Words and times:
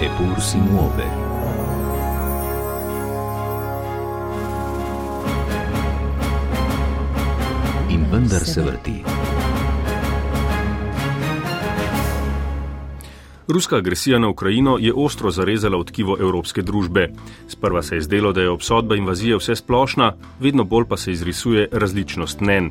Eppur 0.00 0.40
si 0.40 0.56
muove. 0.56 1.04
In 7.88 8.06
vendar 8.10 8.40
se 8.40 8.62
vrti. 8.62 9.02
Ruska 13.48 13.76
agresija 13.76 14.18
na 14.18 14.28
Ukrajino 14.28 14.78
je 14.80 14.92
ostro 14.96 15.30
zarezala 15.30 15.76
v 15.76 15.84
tkivo 15.84 16.16
evropske 16.20 16.62
družbe. 16.62 17.10
Sprva 17.48 17.82
se 17.82 17.94
je 17.94 18.02
zdelo, 18.02 18.32
da 18.32 18.40
je 18.40 18.50
obsodba 18.50 18.96
invazije 18.96 19.36
vse 19.36 19.56
splošna, 19.56 20.14
vedno 20.40 20.64
bolj 20.64 20.88
pa 20.88 20.96
se 20.96 21.12
izrisuje 21.12 21.68
različnost 21.72 22.40
mnen. 22.40 22.70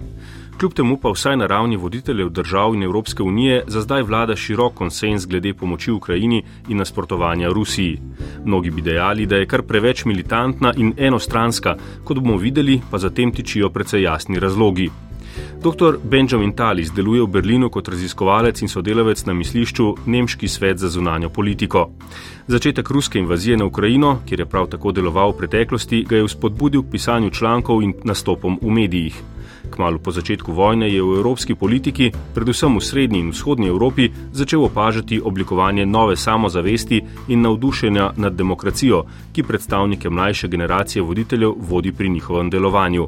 Kljub 0.59 0.73
temu 0.73 0.97
pa 0.97 1.09
vsaj 1.09 1.37
na 1.37 1.45
ravni 1.47 1.77
voditeljev 1.77 2.29
držav 2.29 2.73
in 2.75 2.83
Evropske 2.83 3.23
unije 3.23 3.63
za 3.67 3.81
zdaj 3.81 4.01
vlada 4.03 4.35
širok 4.35 4.73
konsens 4.73 5.27
glede 5.27 5.53
pomoči 5.53 5.91
Ukrajini 5.91 6.43
in 6.67 6.77
nasprotovanja 6.77 7.49
Rusiji. 7.49 8.01
Mnogi 8.45 8.71
bi 8.71 8.81
dejali, 8.81 9.25
da 9.25 9.35
je 9.35 9.45
kar 9.45 9.61
preveč 9.61 10.05
militantna 10.05 10.73
in 10.77 10.93
enostranska, 10.97 11.75
kot 12.03 12.19
bomo 12.19 12.37
videli, 12.37 12.81
pa 12.91 12.97
zatem 12.97 13.31
tičijo 13.31 13.69
precej 13.69 14.03
jasni 14.03 14.39
razlogi. 14.39 14.89
Dr. 15.63 15.97
Benjamin 16.03 16.51
Talis 16.51 16.91
deluje 16.91 17.23
v 17.23 17.27
Berlinu 17.27 17.69
kot 17.69 17.87
raziskovalec 17.87 18.61
in 18.61 18.67
sodelavec 18.67 19.25
na 19.25 19.33
mislišču 19.33 19.95
Nemški 20.05 20.47
svet 20.47 20.77
za 20.77 20.89
zunanjo 20.89 21.29
politiko. 21.29 21.89
Začetek 22.47 22.89
ruske 22.89 23.19
invazije 23.19 23.57
na 23.57 23.65
Ukrajino, 23.65 24.19
kjer 24.25 24.39
je 24.39 24.45
prav 24.45 24.67
tako 24.67 24.91
deloval 24.91 25.31
v 25.31 25.37
preteklosti, 25.37 26.03
ga 26.03 26.17
je 26.17 26.27
vzpodbudil 26.27 26.83
k 26.83 26.91
pisanju 26.91 27.29
člankov 27.29 27.83
in 27.83 27.93
nastopom 28.03 28.59
v 28.61 28.71
medijih. 28.71 29.23
Kmalo 29.69 29.99
po 29.99 30.11
začetku 30.11 30.51
vojne 30.53 30.89
je 30.89 31.01
v 31.01 31.17
evropski 31.17 31.55
politiki, 31.55 32.11
predvsem 32.33 32.77
v 32.77 32.83
srednji 32.83 33.19
in 33.19 33.29
vzhodnji 33.29 33.67
Evropi, 33.67 34.09
začel 34.31 34.63
opažati 34.63 35.21
oblikovanje 35.21 35.85
nove 35.85 36.15
samozavesti 36.15 37.01
in 37.27 37.41
navdušenja 37.41 38.11
nad 38.17 38.33
demokracijo, 38.33 39.03
ki 39.33 39.43
predstavnike 39.43 40.09
mlajše 40.09 40.47
generacije 40.47 41.01
voditeljev 41.03 41.53
vodi 41.57 41.91
pri 41.91 42.09
njihovem 42.09 42.49
delovanju. 42.49 43.07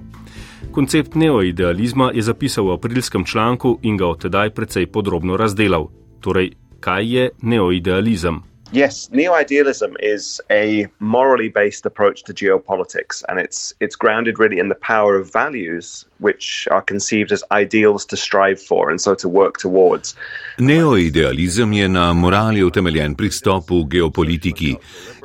Koncept 0.72 1.16
neoidealizma 1.16 2.12
je 2.14 2.22
zapisal 2.22 2.68
v 2.68 2.74
aprilskem 2.74 3.26
članku 3.26 3.80
in 3.82 3.98
ga 3.98 4.08
od 4.08 4.22
tedaj 4.22 4.50
precej 4.50 4.88
podrobno 4.88 5.38
razdelal. 5.38 5.88
Torej, 6.20 6.52
kaj 6.80 7.16
je 7.16 7.30
neoidealizem? 7.42 8.51
Yes, 8.74 9.10
neo-idealism 9.12 9.98
is 10.00 10.40
a 10.50 10.88
morally 11.00 11.50
based 11.50 11.86
approach 11.86 12.24
to 12.24 12.34
geopolitics, 12.34 13.22
and 13.28 13.38
it's 13.38 13.74
it's 13.82 13.98
grounded 13.98 14.40
really 14.40 14.60
in 14.60 14.70
the 14.70 14.80
power 14.80 15.20
of 15.20 15.34
values 15.34 16.06
which 16.20 16.68
are 16.72 16.82
conceived 16.82 17.34
as 17.34 17.44
ideals 17.52 18.06
to 18.06 18.16
strive 18.16 18.62
for 18.62 18.90
and 18.90 19.02
so 19.02 19.14
to 19.16 19.28
work 19.28 19.58
towards. 19.58 20.16
Neo-idealizem 20.58 21.74
je 21.74 21.90
na 21.90 22.14
morali 22.14 22.64
utemeljen 22.64 23.16
pristop 23.16 23.70
v 23.70 23.84
geopolitiki. 23.90 24.76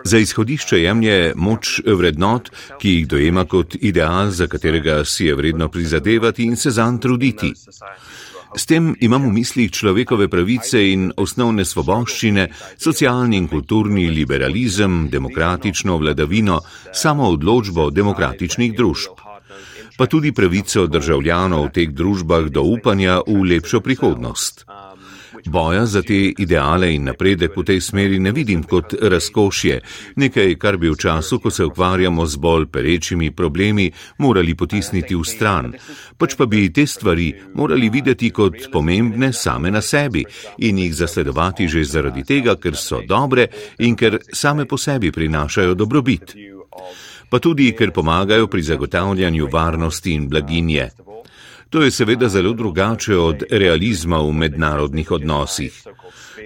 Za 0.04 0.18
izhodišče 0.18 0.82
jemlje 0.82 1.32
moč 1.36 1.80
vrednot, 1.86 2.50
ki 2.78 2.90
jih 2.90 3.06
dojema 3.08 3.44
kot 3.44 3.74
ideal, 3.80 4.30
za 4.30 4.46
katerega 4.46 5.04
si 5.04 5.26
je 5.26 5.34
vredno 5.34 5.68
prizadevati 5.68 6.44
in 6.44 6.56
se 6.56 6.70
zanj 6.70 6.98
truditi. 7.00 7.52
S 8.56 8.64
tem 8.64 8.96
imam 9.04 9.28
v 9.28 9.36
mislih 9.36 9.68
človekove 9.68 10.30
pravice 10.32 10.80
in 10.80 11.10
osnovne 11.20 11.64
svoboščine, 11.64 12.46
socialni 12.80 13.36
in 13.36 13.48
kulturni 13.52 14.08
liberalizem, 14.08 15.10
demokratično 15.12 15.98
vladavino, 16.00 16.62
samo 16.92 17.28
odločbo 17.36 17.90
demokratičnih 17.92 18.72
družb. 18.72 19.20
Pa 19.96 20.08
tudi 20.08 20.32
pravico 20.32 20.86
državljanov 20.88 21.68
v 21.68 21.72
teh 21.76 21.92
družbah 21.92 22.48
do 22.48 22.64
upanja 22.64 23.20
v 23.28 23.44
lepšo 23.52 23.80
prihodnost. 23.84 24.64
Boja 25.44 25.86
za 25.86 26.02
te 26.02 26.32
ideale 26.38 26.94
in 26.94 27.04
napredek 27.04 27.56
v 27.56 27.64
tej 27.64 27.80
smeri 27.80 28.18
ne 28.18 28.32
vidim 28.32 28.62
kot 28.62 28.94
razkošje, 29.02 29.80
nekaj, 30.16 30.54
kar 30.58 30.76
bi 30.76 30.90
v 30.90 30.96
času, 30.96 31.38
ko 31.38 31.50
se 31.50 31.64
ukvarjamo 31.64 32.26
z 32.26 32.36
bolj 32.36 32.66
perečimi 32.66 33.30
problemi, 33.30 33.90
morali 34.18 34.54
potisniti 34.54 35.14
v 35.14 35.24
stran. 35.24 35.72
Pač 36.18 36.36
pa 36.36 36.46
bi 36.46 36.68
te 36.72 36.86
stvari 36.86 37.32
morali 37.54 37.90
videti 37.90 38.30
kot 38.30 38.70
pomembne 38.72 39.32
same 39.32 39.70
na 39.70 39.80
sebi 39.80 40.24
in 40.58 40.78
jih 40.78 40.94
zasledovati 40.94 41.68
že 41.68 41.84
zaradi 41.84 42.24
tega, 42.24 42.56
ker 42.56 42.76
so 42.76 43.02
dobre 43.06 43.48
in 43.78 43.96
ker 43.96 44.18
same 44.32 44.66
po 44.66 44.76
sebi 44.76 45.12
prinašajo 45.12 45.74
dobrobit. 45.74 46.36
Pa 47.28 47.38
tudi, 47.38 47.72
ker 47.74 47.90
pomagajo 47.90 48.46
pri 48.46 48.62
zagotavljanju 48.62 49.48
varnosti 49.52 50.12
in 50.14 50.28
blaginje. 50.28 50.90
To 51.70 51.82
je 51.82 51.90
seveda 51.90 52.28
zelo 52.28 52.52
drugače 52.52 53.16
od 53.16 53.42
realizma 53.50 54.18
v 54.18 54.32
mednarodnih 54.32 55.10
odnosih. 55.10 55.82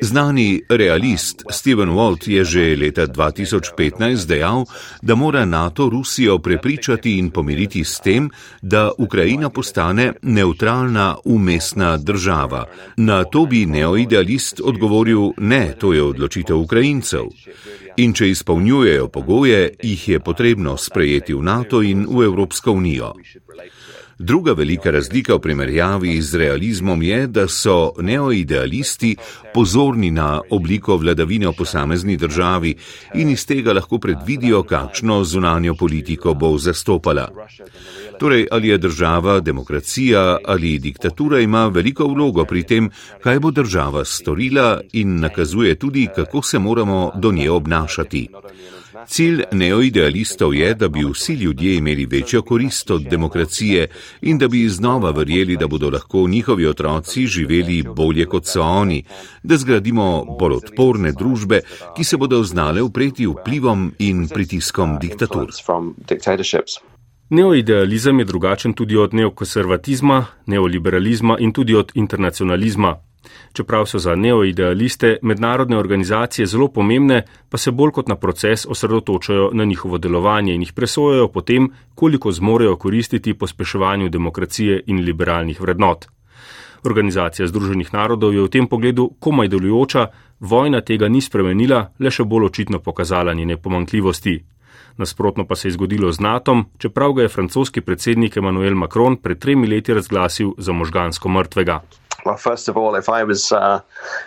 Znani 0.01 0.63
realist 0.69 1.43
Steven 1.51 1.89
Walt 1.89 2.29
je 2.29 2.45
že 2.45 2.77
leta 2.77 3.07
2015 3.07 4.27
dejal, 4.27 4.65
da 5.03 5.15
mora 5.15 5.45
NATO 5.45 5.89
Rusijo 5.89 6.39
prepričati 6.39 7.19
in 7.19 7.31
pomiriti 7.31 7.85
s 7.85 8.01
tem, 8.01 8.31
da 8.63 8.91
Ukrajina 8.99 9.51
postane 9.51 10.13
neutralna 10.23 11.17
umestna 11.25 11.97
država. 11.97 12.65
Na 12.97 13.25
to 13.25 13.47
bi 13.47 13.67
neoidealist 13.67 14.61
odgovoril: 14.65 15.33
ne, 15.37 15.75
to 15.79 15.93
je 15.93 16.03
odločitev 16.03 16.57
Ukrajincev. 16.57 17.25
In 17.97 18.13
če 18.13 18.31
izpolnjujejo 18.31 19.09
pogoje, 19.09 19.75
jih 19.83 20.09
je 20.09 20.21
potrebno 20.21 20.77
sprejeti 20.77 21.35
v 21.35 21.43
NATO 21.43 21.83
in 21.83 22.07
v 22.09 22.25
Evropsko 22.25 22.73
unijo. 22.73 23.13
Druga 24.23 24.53
velika 24.53 24.91
razlika 24.91 25.35
v 25.35 25.41
primerjavi 25.41 26.23
z 26.23 26.35
realizmom 26.35 27.03
je, 27.03 27.27
da 27.27 27.49
so 27.49 27.93
neoidealisti 27.99 29.17
pozorni 29.55 30.11
na 30.11 30.43
obliko 30.51 30.97
vladavine 30.97 31.49
v 31.49 31.53
posamezni 31.57 32.17
državi 32.17 32.75
in 33.15 33.31
iz 33.31 33.47
tega 33.47 33.73
lahko 33.73 33.99
predvidijo, 33.99 34.63
kakšno 34.63 35.25
zunanjo 35.25 35.75
politiko 35.75 36.35
bo 36.35 36.59
zastopala. 36.59 37.31
Torej, 38.19 38.47
ali 38.51 38.69
je 38.69 38.79
država 38.79 39.41
demokracija 39.41 40.37
ali 40.45 40.79
diktatura, 40.79 41.41
ima 41.41 41.67
veliko 41.67 42.05
vlogo 42.05 42.45
pri 42.45 42.63
tem, 42.63 42.91
kaj 43.23 43.41
bo 43.41 43.51
država 43.51 44.05
storila 44.05 44.81
in 44.93 45.21
nakazuje 45.21 45.75
tudi, 45.75 46.09
kako 46.17 46.43
se 46.43 46.59
moramo 46.59 47.13
do 47.17 47.33
nje 47.33 47.51
obnašati. 47.51 48.29
Cilj 49.07 49.43
neoidealistov 49.53 50.55
je, 50.55 50.75
da 50.75 50.89
bi 50.89 51.05
vsi 51.13 51.35
ljudje 51.35 51.77
imeli 51.77 52.07
večjo 52.07 52.43
korist 52.43 52.91
od 52.91 53.03
demokracije 53.03 53.89
in 54.23 54.39
da 54.39 54.49
bi 54.49 54.69
znova 54.69 55.11
verjeli, 55.11 55.57
da 55.57 55.69
bodo 55.69 55.91
lahko 55.91 56.29
njihovi 56.29 56.67
otroci 56.67 57.27
živeli 57.27 57.83
bolje 57.97 58.27
kot 58.27 58.47
so 58.47 58.63
oni, 58.63 59.05
da 59.43 59.57
zgradimo 59.57 60.37
bolj 60.39 60.55
odporne 60.55 61.13
družbe, 61.13 61.61
ki 61.97 62.05
se 62.05 62.17
bodo 62.17 62.43
znale 62.43 62.83
upreti 62.83 63.27
vplivom 63.27 63.93
in 63.99 64.29
pritiskom 64.29 64.99
diktatur. 65.01 65.49
Neoidealizem 67.31 68.19
je 68.19 68.25
drugačen 68.25 68.73
tudi 68.73 68.97
od 68.97 69.15
neokonservatizma, 69.15 70.27
neoliberalizma 70.47 71.37
in 71.39 71.53
tudi 71.53 71.75
od 71.75 71.93
internacionalizma. 71.95 72.97
Čeprav 73.53 73.87
so 73.87 73.99
za 73.99 74.15
neoidealiste 74.15 75.17
mednarodne 75.23 75.79
organizacije 75.79 76.47
zelo 76.47 76.69
pomembne, 76.69 77.23
pa 77.49 77.59
se 77.59 77.71
bolj 77.71 77.91
kot 77.91 78.09
na 78.09 78.17
proces 78.17 78.67
osredotočajo 78.67 79.51
na 79.53 79.65
njihovo 79.65 79.99
delovanje 79.99 80.55
in 80.55 80.63
jih 80.63 80.73
presojajo 80.73 81.29
potem, 81.29 81.71
koliko 81.95 82.33
zmorejo 82.33 82.77
koristiti 82.77 83.35
pospeševanju 83.35 84.09
demokracije 84.09 84.83
in 84.87 85.05
liberalnih 85.05 85.61
vrednot. 85.61 86.07
Organizacija 86.85 87.47
Združenih 87.47 87.93
narodov 87.93 88.35
je 88.35 88.41
v 88.41 88.49
tem 88.49 88.67
pogledu 88.67 89.11
komaj 89.21 89.49
delujoča, 89.49 90.07
vojna 90.41 90.81
tega 90.81 91.09
ni 91.09 91.21
spremenila, 91.21 91.91
le 91.99 92.11
še 92.11 92.25
bolj 92.25 92.49
očitno 92.49 92.81
pokazala 92.81 93.35
njene 93.35 93.57
pomankljivosti. 93.57 94.39
Nasprotno 94.97 95.45
pa 95.47 95.57
se 95.57 95.69
je 95.69 95.73
zgodilo 95.73 96.13
z 96.13 96.21
NATO, 96.21 96.57
čeprav 96.79 97.13
ga 97.13 97.23
je 97.23 97.29
francoski 97.29 97.81
predsednik 97.81 98.37
Emmanuel 98.37 98.75
Macron 98.75 99.17
pred 99.17 99.39
tremi 99.39 99.69
leti 99.69 99.95
razglasil 99.95 100.55
za 100.59 100.73
možgansko 100.73 101.29
mrtvega. 101.29 101.81
Well, 102.25 102.37
first 102.37 102.69
of 102.69 102.77
all, 102.77 102.95
if 102.95 103.09
I 103.09 103.25
was 103.25 103.53
uh, 103.53 103.81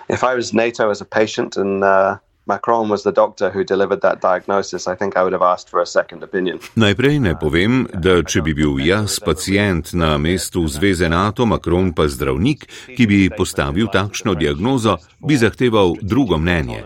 if 0.10 0.24
I 0.24 0.36
was 0.36 0.54
NATO 0.54 0.90
as 0.90 1.01
a 1.01 1.06
patient 1.06 1.57
and 1.57 1.84
uh, 1.84 2.18
Macron 2.45 2.90
was 2.90 3.04
the 3.04 3.12
doctor 3.12 3.50
who 3.50 3.63
delivered 3.63 4.01
that 4.01 4.22
diagnosis, 4.22 4.88
I 4.88 4.95
think 4.95 5.16
I 5.16 5.24
would 5.24 5.31
have 5.31 5.54
asked 5.54 5.69
for 5.69 5.81
a 5.81 5.86
second 5.86 6.24
opinion. 6.24 6.60
Najprej 6.75 7.19
ne 7.19 7.36
povem, 7.40 7.86
da 7.94 8.19
če 8.19 8.42
bi 8.44 8.54
bil 8.54 8.80
jaz 8.84 9.19
pacijent 9.24 9.94
na 9.94 10.18
mestu 10.18 10.68
Zveze 10.68 11.07
NATO, 11.10 11.45
Macron 11.45 11.94
pa 11.95 12.07
zdravnik, 12.12 12.66
ki 12.98 13.07
bi 13.07 13.19
postavil 13.31 13.88
takšno 13.88 14.36
diagnozo, 14.36 14.98
bi 15.24 15.38
zahteval 15.40 15.95
drugo 16.01 16.38
mnenje. 16.38 16.84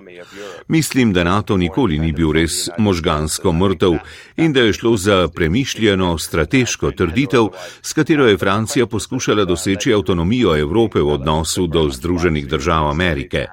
Mislim, 0.67 1.13
da 1.13 1.23
NATO 1.23 1.57
nikoli 1.57 1.97
ni 1.99 2.11
bil 2.13 2.35
res 2.37 2.69
možgansko 2.77 3.53
mrtev 3.53 3.97
in 4.37 4.53
da 4.53 4.61
je 4.61 4.73
šlo 4.73 4.97
za 4.97 5.27
premišljeno 5.27 6.17
strateško 6.17 6.91
trditev, 6.91 7.49
s 7.81 7.93
katero 7.93 8.27
je 8.27 8.37
Francija 8.37 8.85
poskušala 8.85 9.45
doseči 9.45 9.93
avtonomijo 9.93 10.53
Evrope 10.57 11.01
v 11.01 11.17
odnosu 11.17 11.67
do 11.67 11.89
Združenih 11.89 12.47
držav 12.47 12.89
Amerike. 12.89 13.47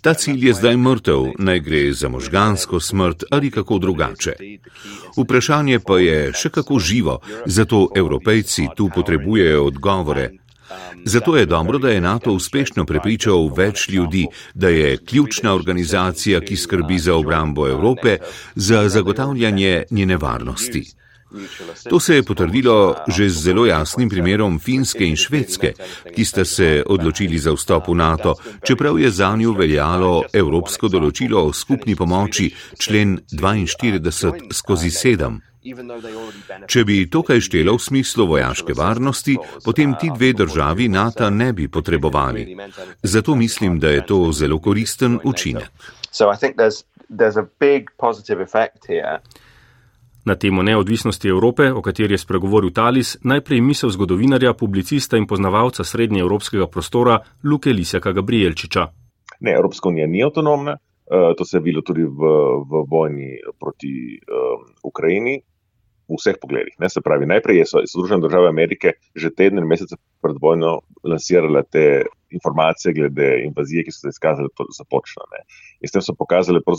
Ta 0.00 0.14
cilj 0.14 0.46
je 0.46 0.54
zdaj 0.54 0.76
mrtev, 0.76 1.26
naj 1.38 1.60
gre 1.60 1.92
za 1.92 2.08
možgansko 2.08 2.80
smrt 2.80 3.24
ali 3.30 3.50
kako 3.50 3.78
drugače. 3.78 4.32
Vprašanje 5.16 5.80
pa 5.86 5.98
je 5.98 6.32
še 6.32 6.48
kako 6.48 6.78
živo, 6.78 7.18
zato 7.46 7.88
evropejci 7.96 8.68
tu 8.76 8.88
potrebujejo 8.94 9.66
odgovore. 9.66 10.30
Zato 11.04 11.36
je 11.36 11.46
dobro, 11.46 11.78
da 11.78 11.90
je 11.90 12.00
NATO 12.00 12.32
uspešno 12.32 12.84
prepričal 12.86 13.50
več 13.56 13.88
ljudi, 13.88 14.26
da 14.54 14.68
je 14.68 14.96
ključna 14.96 15.54
organizacija, 15.54 16.40
ki 16.40 16.56
skrbi 16.56 16.98
za 16.98 17.14
obrambo 17.14 17.68
Evrope, 17.68 18.16
za 18.54 18.88
zagotavljanje 18.88 19.82
njene 19.90 20.16
varnosti. 20.16 20.84
To 21.88 22.00
se 22.00 22.14
je 22.14 22.22
potrdilo 22.22 22.94
že 23.08 23.28
z 23.28 23.42
zelo 23.42 23.66
jasnim 23.66 24.08
primerom 24.08 24.58
Finske 24.58 25.04
in 25.06 25.16
Švedske, 25.16 25.72
ki 26.14 26.24
sta 26.24 26.44
se 26.44 26.82
odločili 26.86 27.38
za 27.38 27.52
vstop 27.54 27.88
v 27.88 27.94
NATO, 27.94 28.34
čeprav 28.66 28.98
je 28.98 29.10
za 29.10 29.36
njo 29.36 29.52
veljalo 29.52 30.24
evropsko 30.32 30.88
določilo 30.88 31.46
o 31.46 31.52
skupni 31.52 31.96
pomoči 31.96 32.50
člen 32.78 33.20
42 33.30 34.50
skozi 34.52 34.90
7. 34.90 35.38
Če 36.66 36.84
bi 36.88 37.04
to 37.12 37.20
kaj 37.20 37.42
štelo 37.44 37.76
v 37.76 37.84
smislu 37.84 38.24
vojaške 38.26 38.72
varnosti, 38.72 39.36
potem 39.64 39.92
ti 40.00 40.08
dve 40.08 40.32
državi 40.32 40.88
NATO 40.88 41.28
ne 41.30 41.52
bi 41.52 41.68
potrebovali. 41.68 42.56
Zato 43.02 43.34
mislim, 43.36 43.78
da 43.78 43.92
je 43.92 44.06
to 44.06 44.32
zelo 44.32 44.58
koristen 44.58 45.20
učinek. 45.24 45.68
Na 50.30 50.36
temo 50.36 50.62
neodvisnosti 50.62 51.28
Evrope, 51.28 51.72
o 51.72 51.82
kateri 51.82 52.14
je 52.14 52.18
spregovoril 52.22 52.70
Talis, 52.70 53.16
najprej 53.26 53.60
misel 53.60 53.90
zgodovinarja, 53.90 54.52
publicista 54.54 55.18
in 55.18 55.26
poznavalca 55.26 55.82
srednje 55.84 56.20
evropskega 56.22 56.68
prostora 56.70 57.16
Luke 57.42 57.72
Lisjaka 57.72 58.12
Gabrielčiča. 58.12 58.84
Ne, 59.40 59.54
Evropska 59.58 59.88
unija 59.88 60.06
ni 60.06 60.22
avtonomna, 60.22 60.76
eh, 60.76 61.34
to 61.38 61.44
se 61.44 61.56
je 61.56 61.60
bilo 61.60 61.82
tudi 61.82 62.04
v, 62.06 62.30
v 62.70 62.84
vojni 62.90 63.30
proti 63.58 63.90
um, 64.22 64.70
Ukrajini 64.84 65.40
v 66.10 66.18
vseh 66.18 66.38
pogledih. 66.42 66.74
Ne? 66.82 66.90
Se 66.90 67.02
pravi, 67.04 67.28
najprej 67.30 67.64
so 67.70 67.82
Združene 67.86 68.26
države 68.26 68.50
Amerike 68.50 68.96
že 69.14 69.30
tedne 69.30 69.62
in 69.62 69.68
mesece 69.70 69.96
pred 70.22 70.36
vojno 70.42 70.80
lansirale 71.06 71.62
te 71.70 72.04
informacije 72.30 72.94
glede 72.94 73.28
invazije, 73.44 73.84
ki 73.84 73.92
so 73.92 74.04
se 74.04 74.12
izkazale 74.14 74.48
za 74.76 74.84
točne. 74.90 75.42
In 75.82 75.88
s 75.88 75.94
tem 75.94 76.02
so 76.02 76.14
pokazali, 76.14 76.62
da 76.62 76.76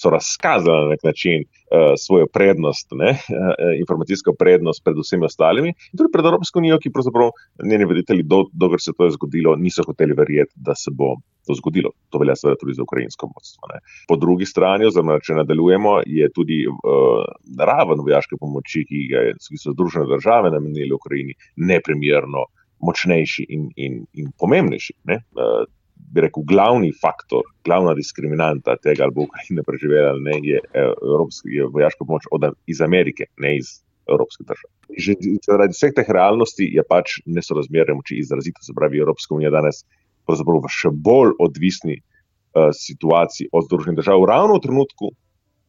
so 0.00 0.10
razkazali 0.10 0.84
na 0.84 0.90
nek 0.94 1.04
način 1.04 1.44
uh, 1.44 1.94
svojo 2.00 2.26
prednost, 2.32 2.88
ne? 2.92 3.10
uh, 3.12 3.76
informacijsko 3.80 4.32
prednost 4.38 4.84
pred 4.84 4.96
vsemi 4.96 5.28
ostalimi, 5.28 5.68
in 5.68 5.96
tudi 5.98 6.12
pred 6.12 6.24
Evropsko 6.24 6.58
unijo, 6.58 6.78
ki 6.80 6.94
pravzaprav 6.94 7.30
njeni 7.64 7.84
voditelji, 7.84 8.24
dokler 8.52 8.80
se 8.80 8.96
to 8.96 9.04
je 9.04 9.16
zgodilo, 9.18 9.56
niso 9.56 9.84
hoteli 9.84 10.16
verjeti, 10.16 10.52
da 10.56 10.74
se 10.74 10.90
bo 10.92 11.16
to 11.46 11.54
zgodilo. 11.58 11.92
To 12.10 12.20
velja 12.22 12.36
seveda 12.36 12.58
tudi 12.60 12.74
za 12.76 12.82
ukrajinsko 12.82 13.30
vodstvo. 13.34 13.70
Po 14.08 14.16
drugi 14.16 14.46
strani, 14.46 14.88
oziroma 14.88 15.18
če 15.22 15.38
nadaljujemo, 15.40 16.00
je 16.06 16.28
tudi 16.34 16.62
uh, 16.68 17.22
raven 17.70 18.02
vojaške 18.04 18.38
pomoči, 18.40 18.84
ki, 18.88 19.06
je, 19.12 19.24
ki 19.48 19.62
so 19.62 19.74
Združene 19.76 20.10
države 20.10 20.52
namenili 20.54 20.94
Ukrajini, 20.94 21.36
neprimerno 21.56 22.46
močnejši 22.84 23.46
in, 23.56 23.70
in, 23.76 24.04
in 24.20 24.30
pomembnejši. 24.38 24.98
Uh, 25.08 25.64
bi 26.12 26.22
rekel, 26.22 26.44
glavni 26.46 26.92
faktor, 27.00 27.46
glavna 27.64 27.94
diskriminanta 27.96 28.76
tega, 28.82 29.06
ali 29.06 29.16
bo 29.16 29.24
Ukrajina 29.24 29.64
preživela 29.66 30.12
ali 30.12 30.22
ne, 30.28 30.36
je, 30.44 30.60
evropski, 30.76 31.56
je 31.56 31.66
vojaška 31.72 32.04
pomoč 32.04 32.28
od, 32.30 32.50
iz 32.66 32.84
Amerike, 32.84 33.30
ne 33.42 33.56
iz. 33.58 33.78
Evropske 34.06 34.44
države. 34.46 34.70
Že 35.02 35.14
zaradi 35.42 35.74
vseh 35.74 35.92
teh 35.96 36.08
realnosti 36.14 36.66
je 36.78 36.82
pač 36.86 37.18
nesorazmerje 37.26 37.96
moči 37.98 38.20
izrazito. 38.22 38.62
Se 38.62 38.74
pravi, 38.76 39.00
Evropska 39.02 39.34
unija 39.34 39.50
danes 39.50 39.82
pravzaprav 40.26 40.64
v 40.64 40.72
še 40.72 40.90
bolj 40.92 41.36
odvisni 41.42 42.00
uh, 42.00 42.72
situaciji 42.74 43.52
od 43.52 43.68
Združenih 43.68 44.00
držav, 44.00 44.24
ravno 44.28 44.58
v 44.58 44.64
trenutku, 44.66 45.12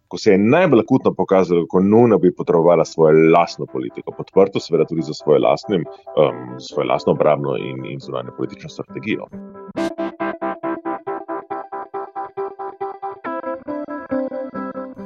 ko 0.07 0.17
se 0.17 0.31
je 0.31 0.37
najbolj 0.37 0.79
akutno 0.79 1.13
pokazalo, 1.13 1.65
kako 1.65 1.83
nujno 1.83 2.17
bi 2.17 2.35
potrebovala 2.35 2.85
svojo 2.85 3.31
lastno 3.33 3.65
politiko, 3.65 4.13
podprto 4.17 4.59
seveda 4.59 4.85
tudi 4.85 5.01
za 5.01 5.13
svojo 5.13 5.39
lastno, 5.43 5.77
um, 5.77 6.59
svojo 6.59 6.87
lastno 6.87 7.13
obrambno 7.13 7.57
in, 7.57 7.85
in 7.85 7.99
zunanje 7.99 8.31
politično 8.37 8.69
strategijo. 8.69 9.27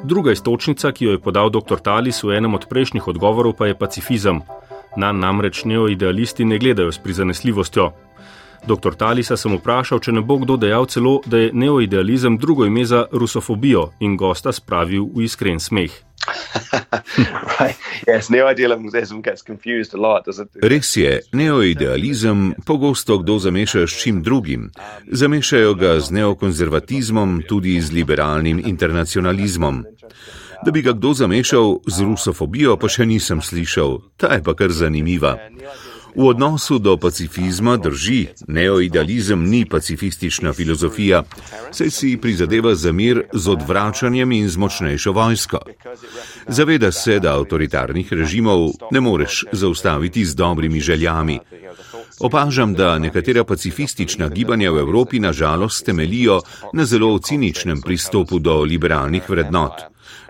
Druga 0.03 0.31
istočnica, 0.31 0.91
ki 0.91 1.05
jo 1.05 1.11
je 1.11 1.19
podal 1.23 1.49
dr. 1.49 1.79
Talis 1.79 2.23
v 2.23 2.35
enem 2.35 2.53
od 2.57 2.65
prejšnjih 2.69 3.07
odgovorov, 3.07 3.53
pa 3.55 3.69
je 3.69 3.77
pacifizem. 3.79 4.41
Na 4.97 5.11
namreč 5.15 5.63
neoidealisti 5.63 6.45
ne 6.45 6.57
gledajo 6.59 6.91
s 6.91 6.99
prizanesljivostjo, 6.99 7.91
Dr. 8.67 8.95
Talisa 8.95 9.37
sem 9.37 9.57
vprašal, 9.57 9.99
če 9.99 10.11
ne 10.13 10.21
bo 10.21 10.37
kdo 10.41 10.57
dejal 10.61 10.85
celo, 10.85 11.19
da 11.25 11.37
je 11.37 11.51
neoidealizem 11.53 12.37
drugo 12.37 12.65
ime 12.65 12.85
za 12.85 13.05
rusofobijo 13.11 13.89
in 13.99 14.17
gosta 14.17 14.53
spravil 14.53 15.09
v 15.15 15.25
iskren 15.25 15.59
smeh. 15.59 15.91
Res 20.61 20.95
je, 20.95 21.21
neoidealizem 21.33 22.53
pogosto 22.65 23.17
kdo 23.17 23.39
zameša 23.39 23.87
s 23.87 24.03
čim 24.03 24.21
drugim. 24.23 24.69
Zamešajo 25.07 25.73
ga 25.73 25.99
z 25.99 26.11
neokonzervatizmom, 26.11 27.41
tudi 27.49 27.81
z 27.81 27.91
liberalnim 27.91 28.61
internacionalizmom. 28.65 29.83
Da 30.65 30.71
bi 30.71 30.81
ga 30.81 30.93
kdo 30.93 31.13
zamešal 31.13 31.81
z 31.87 32.05
rusofobijo, 32.05 32.77
pa 32.77 32.85
še 32.85 33.09
nisem 33.09 33.41
slišal, 33.41 33.97
ta 34.17 34.37
je 34.37 34.45
pa 34.45 34.53
kar 34.53 34.69
zanimiva. 34.69 35.39
V 36.15 36.27
odnosu 36.27 36.79
do 36.79 36.97
pacifizma 36.97 37.77
drži, 37.77 38.27
neoidealizem 38.47 39.49
ni 39.49 39.65
pacifistična 39.65 40.53
filozofija, 40.53 41.23
saj 41.71 41.89
si 41.89 42.17
prizadeva 42.17 42.75
za 42.75 42.91
mir 42.91 43.23
z 43.33 43.49
odvračanjem 43.49 44.31
in 44.31 44.49
z 44.49 44.57
močnejšo 44.57 45.11
vojsko. 45.11 45.59
Zaveda 46.47 46.91
se, 46.91 47.19
da 47.19 47.37
avtoritarnih 47.37 48.13
režimov 48.13 48.71
ne 48.91 49.01
moreš 49.01 49.45
zaustaviti 49.51 50.25
z 50.25 50.35
dobrimi 50.35 50.79
željami. 50.79 51.39
Opažam, 52.19 52.73
da 52.73 52.99
nekatera 52.99 53.43
pacifistična 53.43 54.29
gibanja 54.29 54.71
v 54.71 54.77
Evropi 54.77 55.19
nažalost 55.19 55.85
temelijo 55.85 56.41
na 56.73 56.85
zelo 56.85 57.19
ciničnem 57.19 57.81
pristopu 57.81 58.39
do 58.39 58.61
liberalnih 58.61 59.29
vrednot. 59.29 59.73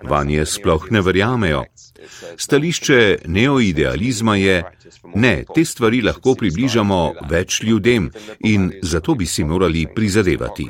Vanje 0.02 0.46
sploh 0.46 0.90
ne 0.90 1.00
verjamejo. 1.00 1.64
Stališče 2.36 3.18
neoidealizma 3.26 4.36
je, 4.36 4.62
ne, 5.14 5.44
te 5.54 5.64
stvari 5.64 6.02
lahko 6.02 6.34
približamo 6.34 7.00
več 7.30 7.60
ljudem 7.62 8.10
in 8.48 8.70
zato 8.82 9.14
bi 9.14 9.26
si 9.26 9.44
morali 9.44 9.86
prizadevati. 9.94 10.66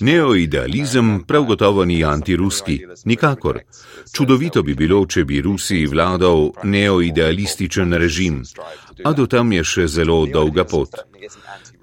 Neoidealizem 0.00 1.24
prav 1.26 1.44
gotovo 1.44 1.84
ni 1.84 2.04
antiruski, 2.04 2.80
nikakor. 3.04 3.60
Čudovito 4.12 4.62
bi 4.62 4.74
bilo, 4.74 5.06
če 5.06 5.24
bi 5.24 5.40
Rusiji 5.42 5.86
vladal 5.86 6.50
neoidealističen 6.64 7.92
režim, 7.92 8.42
a 9.04 9.12
do 9.12 9.26
tam 9.26 9.52
je 9.52 9.64
še 9.64 9.88
zelo 9.88 10.24
dolga 10.26 10.64
pot. 10.64 11.04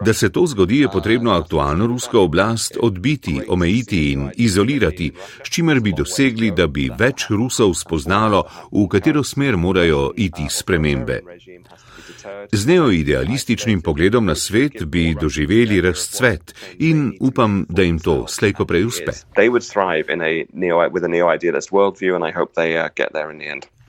Da 0.06 0.14
se 0.14 0.32
to 0.32 0.46
zgodi, 0.46 0.80
je 0.80 0.88
potrebno 0.92 1.32
aktualno 1.32 1.88
rusko 1.88 2.20
oblast 2.20 2.78
odbiti, 2.82 3.42
omejiti 3.48 4.12
in 4.12 4.30
izolirati, 4.36 5.12
s 5.46 5.50
čimer 5.50 5.80
bi 5.80 5.94
dosegli, 5.98 6.52
da 6.52 6.68
bi 6.68 6.90
več 7.00 7.28
Rusov 7.30 7.74
spoznalo, 7.74 8.44
v 8.72 8.88
katero 8.90 9.24
smer 9.24 9.58
morajo 9.58 10.12
iti 10.18 10.48
spremembe. 10.50 11.22
Z 12.52 12.68
neoidealističnim 12.68 13.82
pogledom 13.82 14.26
na 14.26 14.36
svet 14.36 14.84
bi 14.86 15.16
doživeli 15.22 15.82
razcvet 15.82 16.56
in 16.80 17.14
upam, 17.20 17.66
da 17.70 17.82
jim 17.82 18.00
to 18.00 18.26
slejko 18.28 18.66
prej 18.66 18.86
uspe. 18.86 19.12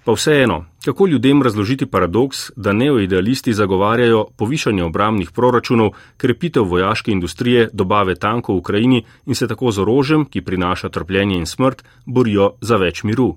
Pa 0.04 0.12
vseeno, 0.12 0.64
kako 0.84 1.06
ljudem 1.06 1.42
razložiti 1.42 1.86
paradoks, 1.86 2.38
da 2.56 2.72
neoidealisti 2.72 3.52
zagovarjajo 3.52 4.26
povišanje 4.36 4.84
obramnih 4.84 5.30
proračunov, 5.30 5.90
krepitev 6.16 6.64
vojaške 6.64 7.12
industrije, 7.12 7.68
dobave 7.72 8.14
tankov 8.14 8.54
v 8.54 8.58
Ukrajini 8.58 9.04
in 9.26 9.34
se 9.34 9.48
tako 9.48 9.70
z 9.70 9.78
orožjem, 9.78 10.24
ki 10.24 10.42
prinaša 10.42 10.88
trpljenje 10.88 11.38
in 11.38 11.46
smrt, 11.46 11.84
borijo 12.06 12.56
za 12.60 12.76
več 12.76 13.02
miru? 13.02 13.36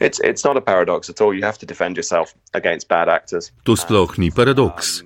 It's, 0.00 0.20
it's 0.24 0.42
to 3.62 3.76
sploh 3.76 4.18
ni 4.18 4.30
paradoks. 4.30 5.02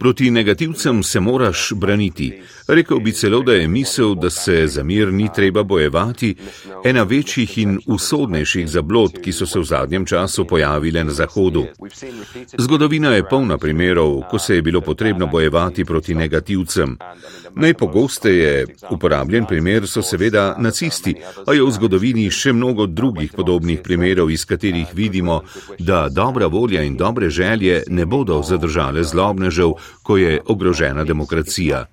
Proti 0.00 0.30
negativcem 0.30 1.02
se 1.02 1.20
moraš 1.20 1.72
braniti. 1.76 2.42
Rekel 2.72 3.00
bi 3.00 3.12
celo, 3.12 3.42
da 3.42 3.52
je 3.52 3.68
misel, 3.68 4.14
da 4.14 4.30
se 4.30 4.66
za 4.66 4.82
mir 4.82 5.12
ni 5.12 5.28
treba 5.34 5.62
bojevati, 5.62 6.34
ena 6.84 7.02
večjih 7.02 7.58
in 7.58 7.78
usodnejših 7.86 8.68
zablod, 8.68 9.18
ki 9.22 9.32
so 9.32 9.46
se 9.46 9.60
v 9.60 9.64
zadnjem 9.64 10.06
času 10.06 10.44
pojavile 10.44 11.04
na 11.04 11.12
Zahodu. 11.12 11.66
Zgodovina 12.58 13.10
je 13.14 13.28
polna 13.28 13.58
primerov, 13.58 14.22
ko 14.30 14.38
se 14.38 14.54
je 14.54 14.62
bilo 14.62 14.80
potrebno 14.80 15.26
bojevati 15.26 15.84
proti 15.84 16.14
negativcem. 16.14 16.96
Najpogosteje 17.54 18.66
uporabljen 18.90 19.44
primer 19.46 19.86
so 19.86 20.02
seveda 20.02 20.56
nacisti, 20.58 21.14
a 21.46 21.52
je 21.52 21.62
v 21.62 21.70
zgodovini 21.70 22.30
še 22.30 22.52
mnogo 22.52 22.86
drugih 22.86 23.32
podobnih 23.36 23.82
primerov, 23.84 24.30
iz 24.30 24.44
katerih 24.44 24.88
vidimo, 24.94 25.42
da 25.78 26.08
dobra 26.08 26.46
volja 26.46 26.82
in 26.82 26.96
dobre 26.96 27.30
želje 27.30 27.82
ne 27.88 28.06
bodo 28.06 28.42
zadržale 28.42 29.04
zlobnežev, 29.04 29.76
ko 30.02 30.16
je 30.16 30.40
ogrožena 30.46 31.04
demokracija. 31.04 31.84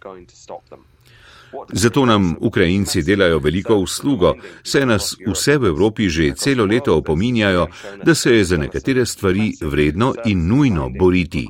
Zato 1.74 2.06
nam 2.06 2.36
Ukrajinci 2.40 3.02
delajo 3.02 3.40
veliko 3.40 3.76
uslugo, 3.76 4.34
saj 4.64 4.86
nas 4.86 5.16
vse 5.28 5.58
v 5.58 5.66
Evropi 5.66 6.10
že 6.10 6.34
celo 6.36 6.66
leto 6.66 6.98
opominjajo, 6.98 7.68
da 8.04 8.16
se 8.16 8.36
je 8.36 8.44
za 8.44 8.58
nekatere 8.58 9.06
stvari 9.06 9.54
vredno 9.62 10.14
in 10.26 10.48
nujno 10.48 10.90
boriti. 11.00 11.48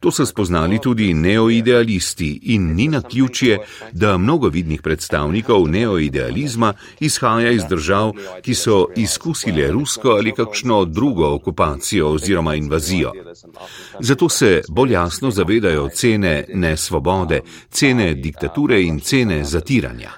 To 0.00 0.10
so 0.10 0.26
spoznali 0.26 0.78
tudi 0.78 1.14
neoidealisti 1.14 2.40
in 2.42 2.74
ni 2.74 2.88
na 2.88 3.00
ključje, 3.02 3.58
da 3.92 4.18
mnogo 4.18 4.48
vidnih 4.48 4.82
predstavnikov 4.82 5.68
neoidealizma 5.68 6.74
izhaja 7.00 7.50
iz 7.50 7.62
držav, 7.70 8.12
ki 8.42 8.54
so 8.54 8.86
izkusile 8.96 9.70
rusko 9.70 10.08
ali 10.08 10.32
kakšno 10.32 10.84
drugo 10.84 11.34
okupacijo 11.34 12.08
oziroma 12.08 12.54
invazijo. 12.54 13.12
Zato 14.00 14.28
se 14.28 14.62
bolj 14.68 14.92
jasno 14.92 15.30
zavedajo 15.30 15.88
cene 15.88 16.44
nesvobode, 16.54 17.40
cene 17.70 18.14
diktature 18.14 18.82
in 18.86 19.00
cene 19.00 19.44
zatiranja. 19.44 20.10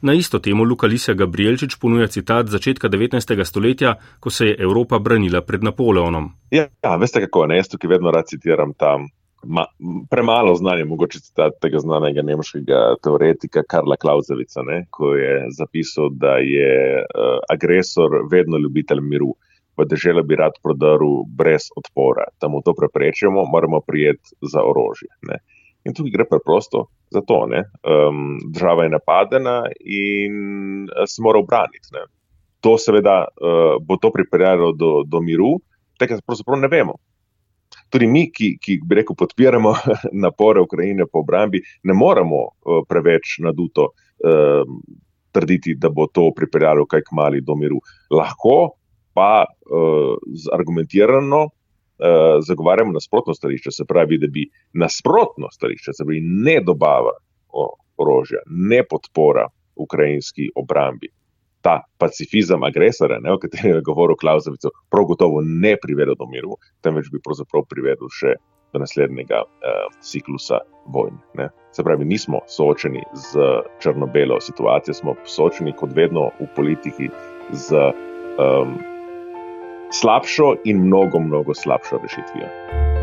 Na 0.00 0.12
isto 0.12 0.38
temo 0.38 0.64
Luka 0.64 0.86
Lisja 0.86 1.14
Gabrielčič 1.14 1.78
ponuja 1.80 2.06
citat 2.06 2.46
začetka 2.52 2.88
19. 2.88 3.44
stoletja, 3.44 3.94
ko 4.20 4.30
se 4.30 4.46
je 4.46 4.56
Evropa 4.60 4.98
branila 4.98 5.40
pred 5.40 5.62
Napoleonom. 5.64 6.32
Ja, 6.50 6.66
ja 6.84 6.96
veste 7.00 7.20
kako, 7.24 7.46
ne, 7.46 7.56
jaz 7.56 7.70
tukaj 7.72 7.90
vedno 7.96 8.12
rad 8.12 8.28
citiram 8.28 8.74
tam. 8.76 9.08
Ma, 9.46 9.64
premalo 10.10 10.54
znanja, 10.54 10.84
mogoče 10.84 11.20
citat 11.20 11.56
tega 11.62 11.78
znanega 11.78 12.22
nemškega 12.22 12.82
teoretika 13.02 13.62
Karla 13.68 13.96
Klauzevica, 13.96 14.62
ne, 14.66 14.84
ko 14.90 15.14
je 15.14 15.46
zapisal, 15.56 16.10
da 16.12 16.36
je 16.42 17.00
uh, 17.00 17.38
agresor 17.52 18.20
vedno 18.30 18.58
ljubitelj 18.58 19.00
miru. 19.00 19.32
V 19.76 19.84
državi 19.84 20.22
bi 20.24 20.38
rad 20.40 20.56
prodrl 20.62 21.22
brez 21.38 21.68
odpora. 21.76 22.24
Da 22.40 22.48
mu 22.48 22.62
to 22.64 22.74
preprečimo, 22.74 23.44
moramo 23.44 23.80
prijeti 23.86 24.36
za 24.52 24.64
orožje. 24.64 25.08
Ne. 25.28 25.38
In 25.84 25.94
tukaj 25.94 26.12
gre 26.14 26.24
preprosto 26.28 26.86
za 27.14 27.20
to. 27.20 27.42
Um, 27.46 28.38
država 28.54 28.86
je 28.86 28.94
napadena 28.96 29.58
in 29.80 30.86
eh, 30.88 31.06
se 31.06 31.22
mora 31.22 31.38
obraniti. 31.38 31.92
Ne. 31.92 32.06
To 32.60 32.78
seveda 32.78 33.26
uh, 33.28 33.76
bo 33.82 33.96
to 34.00 34.10
pripeljalo 34.10 34.72
do, 34.72 35.02
do 35.06 35.20
miru, 35.20 35.60
tega 36.00 36.18
pravzaprav 36.26 36.58
ne 36.60 36.72
vemo 36.72 36.96
tudi 37.90 38.06
mi, 38.06 38.26
ki, 38.32 38.56
ki 38.62 38.78
bi 38.84 39.00
rekel, 39.00 39.16
podpiramo 39.18 39.74
napore 40.24 40.60
Ukrajine 40.60 41.06
po 41.06 41.22
obrambi, 41.24 41.62
ne 41.84 41.94
moremo 41.94 42.42
uh, 42.46 42.82
preveč 42.88 43.38
naduto 43.44 43.90
uh, 43.92 44.62
trditi, 45.32 45.76
da 45.78 45.90
bo 45.92 46.08
to 46.12 46.30
pripeljalo 46.36 46.86
kaj 46.88 47.04
k 47.06 47.16
mali 47.16 47.42
do 47.44 47.56
miru. 47.56 47.80
Lahko 48.10 48.76
pa 49.16 49.44
uh, 49.48 50.14
argumentirano 50.52 51.42
uh, 51.48 52.38
zagovarjamo 52.46 52.92
nasprotno 52.92 53.34
stališče, 53.34 53.72
se 53.72 53.88
pravi, 53.88 54.20
da 54.20 54.28
bi 54.32 54.44
nasprotno 54.76 55.50
stališče, 55.52 55.96
se 55.96 56.04
pravi, 56.04 56.20
ne 56.20 56.60
dobava 56.64 57.16
orožja, 57.96 58.44
ne 58.46 58.82
podpora 58.84 59.48
ukrajinski 59.76 60.50
obrambi 60.54 61.08
ta 61.66 61.80
pacifizem 61.98 62.62
agresora, 62.62 63.18
ne, 63.18 63.32
o 63.32 63.38
katerem 63.42 63.72
je 63.74 63.82
govoril 63.82 64.16
Klausovic, 64.20 64.68
prav 64.90 65.04
gotovo 65.10 65.40
ne 65.42 65.74
privede 65.82 66.14
do 66.18 66.28
miru, 66.30 66.54
temveč 66.86 67.08
bi 67.10 67.18
pravzaprav 67.24 67.64
privedel 67.66 68.12
še 68.14 68.36
do 68.74 68.82
naslednjega 68.82 69.40
uh, 69.42 69.80
ciklusa 70.04 70.60
vojne. 70.94 71.18
Ne. 71.34 71.48
Se 71.74 71.82
pravi, 71.82 72.06
nismo 72.06 72.44
soočeni 72.46 73.02
z 73.18 73.48
črno-belo 73.82 74.38
situacijo, 74.40 74.94
smo 74.94 75.16
soočeni 75.26 75.74
kot 75.80 75.96
vedno 75.96 76.28
v 76.38 76.46
politiki 76.54 77.10
z 77.50 77.82
um, 78.38 78.76
slabšo 79.92 80.54
in 80.64 80.86
mnogo, 80.86 81.18
mnogo 81.18 81.54
slabšo 81.54 81.98
rešitvijo. 82.02 82.95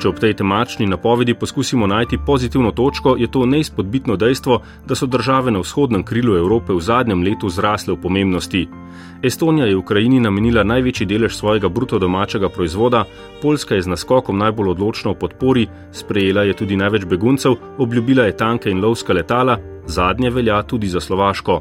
Če 0.00 0.08
ob 0.08 0.16
tej 0.16 0.32
temačni 0.32 0.86
napovedi 0.88 1.34
poskusimo 1.36 1.84
najti 1.86 2.16
pozitivno 2.26 2.70
točko, 2.72 3.18
je 3.20 3.26
to 3.28 3.42
neizpodbitno 3.46 4.14
dejstvo, 4.16 4.56
da 4.88 4.96
so 4.96 5.06
države 5.06 5.52
na 5.52 5.60
vzhodnem 5.60 6.04
krilu 6.08 6.38
Evrope 6.38 6.72
v 6.72 6.80
zadnjem 6.80 7.20
letu 7.20 7.50
zrasle 7.52 7.92
v 7.92 8.00
pomembnosti. 8.00 8.62
Estonija 9.22 9.66
je 9.68 9.76
Ukrajini 9.76 10.20
namenila 10.20 10.64
največji 10.64 11.06
delež 11.06 11.36
svojega 11.36 11.68
bruto 11.68 11.98
domačega 11.98 12.48
proizvoda, 12.48 13.04
Poljska 13.42 13.74
je 13.74 13.82
z 13.82 13.92
naskokom 13.92 14.38
najbolj 14.38 14.70
odločno 14.70 15.12
v 15.12 15.18
podpori, 15.20 15.66
sprejela 15.92 16.46
je 16.48 16.56
tudi 16.56 16.80
največ 16.80 17.04
beguncev, 17.04 17.58
obljubila 17.78 18.24
je 18.24 18.36
tanke 18.36 18.70
in 18.70 18.80
lovska 18.80 19.12
letala, 19.12 19.58
zadnje 19.86 20.30
velja 20.30 20.62
tudi 20.62 20.88
za 20.88 21.00
Slovaško. 21.00 21.60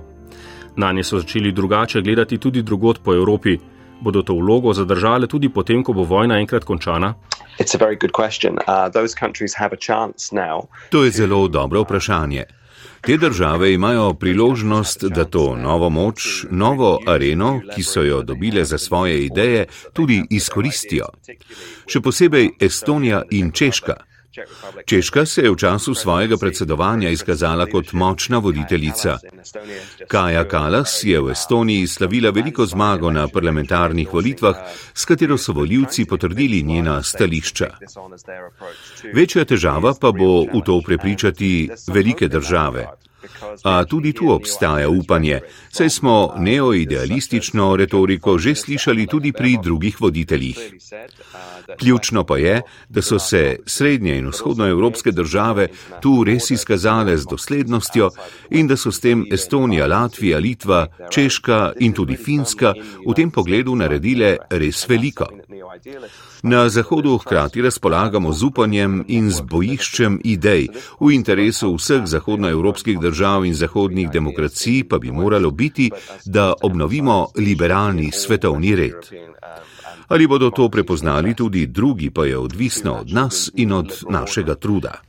Na 0.77 0.91
nje 0.91 1.03
so 1.03 1.19
začeli 1.19 1.51
drugače 1.51 2.01
gledati 2.01 2.37
tudi 2.37 2.61
drugot 2.61 3.03
po 3.03 3.13
Evropi. 3.13 3.57
Bodo 4.01 4.23
to 4.23 4.33
vlogo 4.33 4.73
zadržale 4.73 5.27
tudi 5.27 5.49
potem, 5.49 5.83
ko 5.83 5.93
bo 5.93 6.07
vojna 6.07 6.39
enkrat 6.39 6.63
končana? 6.63 7.13
Uh, 7.59 7.65
to 10.89 11.03
je 11.03 11.11
zelo 11.11 11.47
dobro 11.47 11.81
vprašanje. 11.81 12.45
Te 13.01 13.17
države 13.17 13.73
imajo 13.73 14.13
priložnost, 14.13 15.03
da 15.03 15.25
to 15.25 15.55
novo 15.55 15.89
moč, 15.89 16.45
novo 16.51 16.99
areno, 17.07 17.61
ki 17.75 17.83
so 17.83 18.03
jo 18.03 18.21
dobile 18.23 18.65
za 18.65 18.77
svoje 18.77 19.25
ideje, 19.25 19.65
tudi 19.93 20.23
izkoristijo. 20.29 21.05
Še 21.87 22.01
posebej 22.01 22.49
Estonija 22.59 23.23
in 23.31 23.51
Češka. 23.51 24.08
Češka 24.85 25.25
se 25.25 25.41
je 25.41 25.51
v 25.51 25.55
času 25.55 25.93
svojega 25.93 26.37
predsedovanja 26.37 27.09
izkazala 27.09 27.65
kot 27.65 27.93
močna 27.93 28.37
voditeljica. 28.37 29.17
Kaja 30.07 30.47
Kalas 30.47 31.03
je 31.03 31.21
v 31.21 31.31
Estoniji 31.31 31.87
slavila 31.87 32.29
veliko 32.29 32.65
zmago 32.65 33.11
na 33.11 33.27
parlamentarnih 33.27 34.13
volitvah, 34.13 34.55
s 34.93 35.05
katero 35.05 35.37
so 35.37 35.53
voljivci 35.53 36.05
potrdili 36.05 36.63
njena 36.63 37.03
stališča. 37.03 37.69
Večja 39.13 39.45
težava 39.45 39.93
pa 40.01 40.11
bo 40.11 40.43
v 40.43 40.63
to 40.65 40.81
prepričati 40.85 41.69
velike 41.87 42.27
države. 42.27 42.87
A 43.63 43.85
tudi 43.85 44.13
tu 44.13 44.31
obstaja 44.31 44.89
upanje, 44.89 45.39
saj 45.71 45.89
smo 45.89 46.33
neoidealistično 46.37 47.75
retoriko 47.75 48.37
že 48.37 48.55
slišali 48.55 49.07
tudi 49.07 49.31
pri 49.31 49.57
drugih 49.63 50.01
voditeljih. 50.01 50.57
Ključno 51.79 52.23
pa 52.23 52.37
je, 52.37 52.61
da 52.89 53.01
so 53.01 53.19
se 53.19 53.59
srednje 53.65 54.17
in 54.17 54.27
vzhodnoevropske 54.27 55.11
države 55.11 55.67
tu 56.01 56.23
res 56.23 56.51
izkazale 56.51 57.17
z 57.17 57.25
doslednostjo 57.29 58.09
in 58.49 58.67
da 58.67 58.77
so 58.77 58.91
s 58.91 58.99
tem 58.99 59.25
Estonija, 59.31 59.87
Latvija, 59.87 60.39
Litva, 60.39 60.87
Češka 61.11 61.73
in 61.79 61.93
tudi 61.93 62.17
Finska 62.17 62.73
v 63.07 63.13
tem 63.13 63.31
pogledu 63.31 63.75
naredile 63.75 64.37
res 64.49 64.87
veliko. 64.89 65.27
Na 66.43 66.69
Zahodu 66.69 67.17
hkrati 67.17 67.61
razpolagamo 67.61 68.33
z 68.33 68.43
upanjem 68.43 69.03
in 69.07 69.31
z 69.31 69.41
bojiščem 69.41 70.21
idej. 70.23 70.69
V 70.99 71.11
interesu 71.11 71.73
vseh 71.75 72.07
zahodnoevropskih 72.07 72.99
držav 72.99 73.08
in 73.45 73.53
zahodnih 73.53 74.09
demokracij 74.09 74.83
pa 74.89 74.97
bi 74.97 75.11
moralo 75.11 75.51
biti, 75.51 75.91
da 76.25 76.53
obnovimo 76.61 77.31
liberalni 77.35 78.11
svetovni 78.11 78.75
red. 78.75 79.09
Ali 80.07 80.27
bodo 80.27 80.49
to 80.49 80.69
prepoznali 80.69 81.35
tudi 81.35 81.67
drugi, 81.67 82.09
pa 82.09 82.25
je 82.25 82.37
odvisno 82.37 82.93
od 82.93 83.11
nas 83.11 83.51
in 83.55 83.71
od 83.71 84.03
našega 84.09 84.55
truda. 84.55 85.01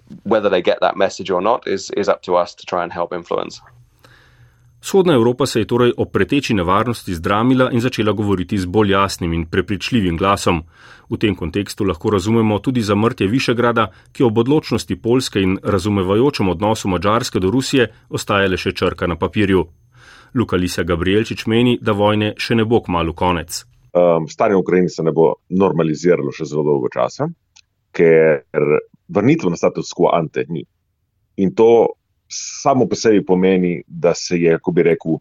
Vzhodna 4.80 5.14
Evropa 5.14 5.46
se 5.46 5.60
je 5.60 5.66
torej 5.66 5.92
o 5.96 6.04
preteči 6.04 6.54
nevarnosti 6.54 7.14
zdramila 7.14 7.70
in 7.72 7.80
začela 7.80 8.12
govoriti 8.12 8.58
z 8.58 8.66
bolj 8.66 8.92
jasnim 8.92 9.32
in 9.32 9.46
prepričljivim 9.46 10.16
glasom. 10.16 10.62
V 11.10 11.18
tem 11.18 11.36
kontekstu 11.36 11.84
lahko 11.84 12.10
razumemo 12.10 12.58
tudi 12.58 12.82
zamrtje 12.82 13.26
Višegrada, 13.26 13.90
ki 14.12 14.24
ob 14.24 14.38
odločnosti 14.38 14.96
Polske 14.96 15.40
in 15.40 15.58
razumevajočem 15.62 16.48
odnosu 16.48 16.88
Mačarske 16.88 17.40
do 17.40 17.50
Rusije 17.50 17.90
ostaja 18.08 18.48
le 18.48 18.56
še 18.56 18.72
črka 18.72 19.06
na 19.06 19.16
papirju. 19.16 19.66
Luka 20.34 20.56
Lisa 20.56 20.82
Gabrielčič 20.82 21.46
meni, 21.46 21.78
da 21.82 21.92
vojne 21.92 22.34
še 22.38 22.54
ne 22.54 22.64
bo 22.64 22.80
kmalo 22.80 23.12
konec 23.12 23.70
um, 23.92 24.28
stanje 24.28 24.54
v 24.54 24.58
Ukrajini 24.58 24.88
se 24.88 25.02
ne 25.02 25.12
bo 25.12 25.34
normaliziralo 25.48 26.32
še 26.32 26.46
zelo 26.46 26.64
dolgo 26.66 26.90
časa, 26.92 27.28
ker 27.92 28.44
vrnitev 29.10 29.50
na 29.50 29.58
status 29.58 29.92
quo 29.96 30.12
ante 30.14 30.46
ni. 30.48 30.64
In 31.42 31.54
to 31.54 31.96
samo 32.30 32.86
po 32.88 32.96
sebi 32.96 33.24
pomeni, 33.24 33.82
da 33.86 34.14
se 34.14 34.38
je, 34.38 34.56
kako 34.58 34.72
bi 34.72 34.82
rekel, 34.82 35.18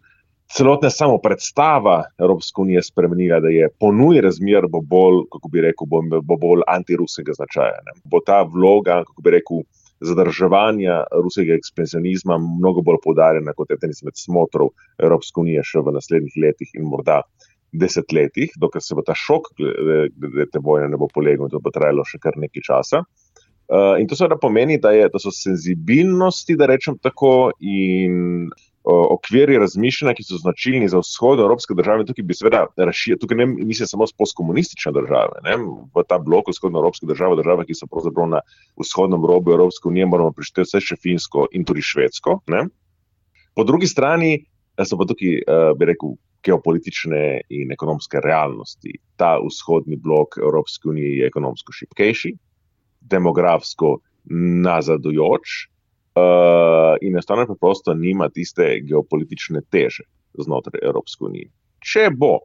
celotna 0.54 0.89
samo 0.89 1.18
predstava 1.18 2.04
Evropske 2.18 2.62
unije 2.62 2.84
spremenila, 2.84 3.39
da 3.39 3.50
je 3.50 3.70
ponuj 3.80 4.22
razmer 4.22 4.68
bo 4.70 4.82
bolj, 4.82 5.24
kako 5.32 5.50
bi 5.50 5.62
rekel, 5.62 5.88
bo, 5.88 6.01
bo 6.22 6.38
bolj 6.38 6.66
antiruskega 6.68 7.34
značaja. 7.38 7.82
Ne. 7.86 8.01
Bo 8.06 8.22
ta 8.25 8.42
vloga, 8.44 9.04
kako 9.08 9.22
bi 9.22 9.36
rekel, 9.38 9.63
zadrževanja 10.00 11.04
ruskega 11.24 11.54
ekspansionizma 11.60 12.38
mnogo 12.38 12.82
bolj 12.82 13.01
poudarjena 13.04 13.54
kot 13.54 13.72
eden 13.75 13.92
izmed 13.92 14.16
smotrov 14.16 14.72
Evropske 14.98 15.42
unije 15.42 15.63
še 15.63 15.84
v 15.84 15.96
naslednjih 15.98 16.38
letih 16.39 16.72
in 16.74 16.88
morda 16.88 17.22
desetletjih, 17.72 18.56
dokler 18.58 18.82
se 18.82 18.96
bo 18.96 19.04
ta 19.06 19.13
šok 19.16 19.51
glede 19.60 20.48
te 20.54 20.62
vojne 20.63 20.88
ne 20.89 20.98
bo 20.98 21.10
polegel, 21.13 21.50
to 21.51 21.60
bo 21.62 21.74
trajalo 21.74 22.06
še 22.08 22.18
kar 22.24 22.39
nekaj 22.39 22.66
časa. 22.66 23.04
Uh, 23.70 24.02
in 24.02 24.08
to 24.10 24.18
seveda 24.18 24.34
pomeni, 24.42 24.80
da, 24.82 24.90
je, 24.90 25.06
da 25.14 25.20
so 25.22 25.30
senzibilnosti, 25.30 26.56
da 26.58 26.66
rečem 26.66 26.96
tako, 26.98 27.52
in 27.62 28.48
uh, 28.50 29.04
okviri 29.14 29.60
razmišljanja, 29.62 30.16
ki 30.18 30.26
so 30.26 30.40
značilni 30.42 30.88
za 30.90 30.98
vzhodno 31.04 31.46
evropske 31.46 31.78
države, 31.78 32.08
tukaj 32.10 32.26
bi 32.26 32.38
seveda 32.38 32.64
razširili, 32.78 33.20
tukaj 33.22 33.38
ne 33.38 33.46
mislim 33.46 33.92
samo 33.92 34.08
s 34.10 34.18
postkomunistične 34.18 34.96
države, 34.98 35.44
ne? 35.46 35.60
v 35.94 36.06
ta 36.10 36.18
blok 36.18 36.50
vzhodno 36.50 36.82
evropske 36.82 37.06
države, 37.06 37.38
države, 37.44 37.68
ki 37.70 37.78
so 37.78 37.86
pravzaprav 37.92 38.32
na 38.34 38.42
vzhodnem 38.82 39.30
robu 39.30 39.54
Evropske 39.54 39.92
unije, 39.94 40.10
moramo 40.10 40.34
prišteti 40.34 40.66
vse 40.66 40.82
še 40.90 40.98
Finsko 41.04 41.46
in 41.54 41.62
tudi 41.62 41.86
Švedsko. 41.86 42.40
Ne? 42.50 42.66
Po 43.54 43.70
drugi 43.70 43.86
strani 43.88 44.34
so 44.82 44.98
pa 44.98 45.06
tukaj, 45.06 45.44
uh, 45.46 45.70
bi 45.78 45.94
rekel, 45.94 46.18
geopolitične 46.42 47.42
in 47.52 47.72
ekonomske 47.76 48.18
realnosti. 48.24 48.98
Ta 49.20 49.36
vzhodni 49.44 49.98
blok 50.00 50.42
Evropske 50.42 50.90
unije 50.90 51.18
je 51.20 51.28
ekonomsko 51.28 51.76
šipkejši 51.76 52.38
demografsko 53.01 53.98
nazadujoč 54.63 55.48
uh, 55.65 56.96
in 57.01 57.15
enostavno 57.15 57.46
preprosto 57.46 57.94
nima 57.94 58.29
tiste 58.29 58.79
geopolitične 58.84 59.62
teže 59.72 60.03
znotraj 60.38 60.84
Evropske 60.84 61.25
unije. 61.25 61.50
Če 61.79 62.10
bo 62.15 62.38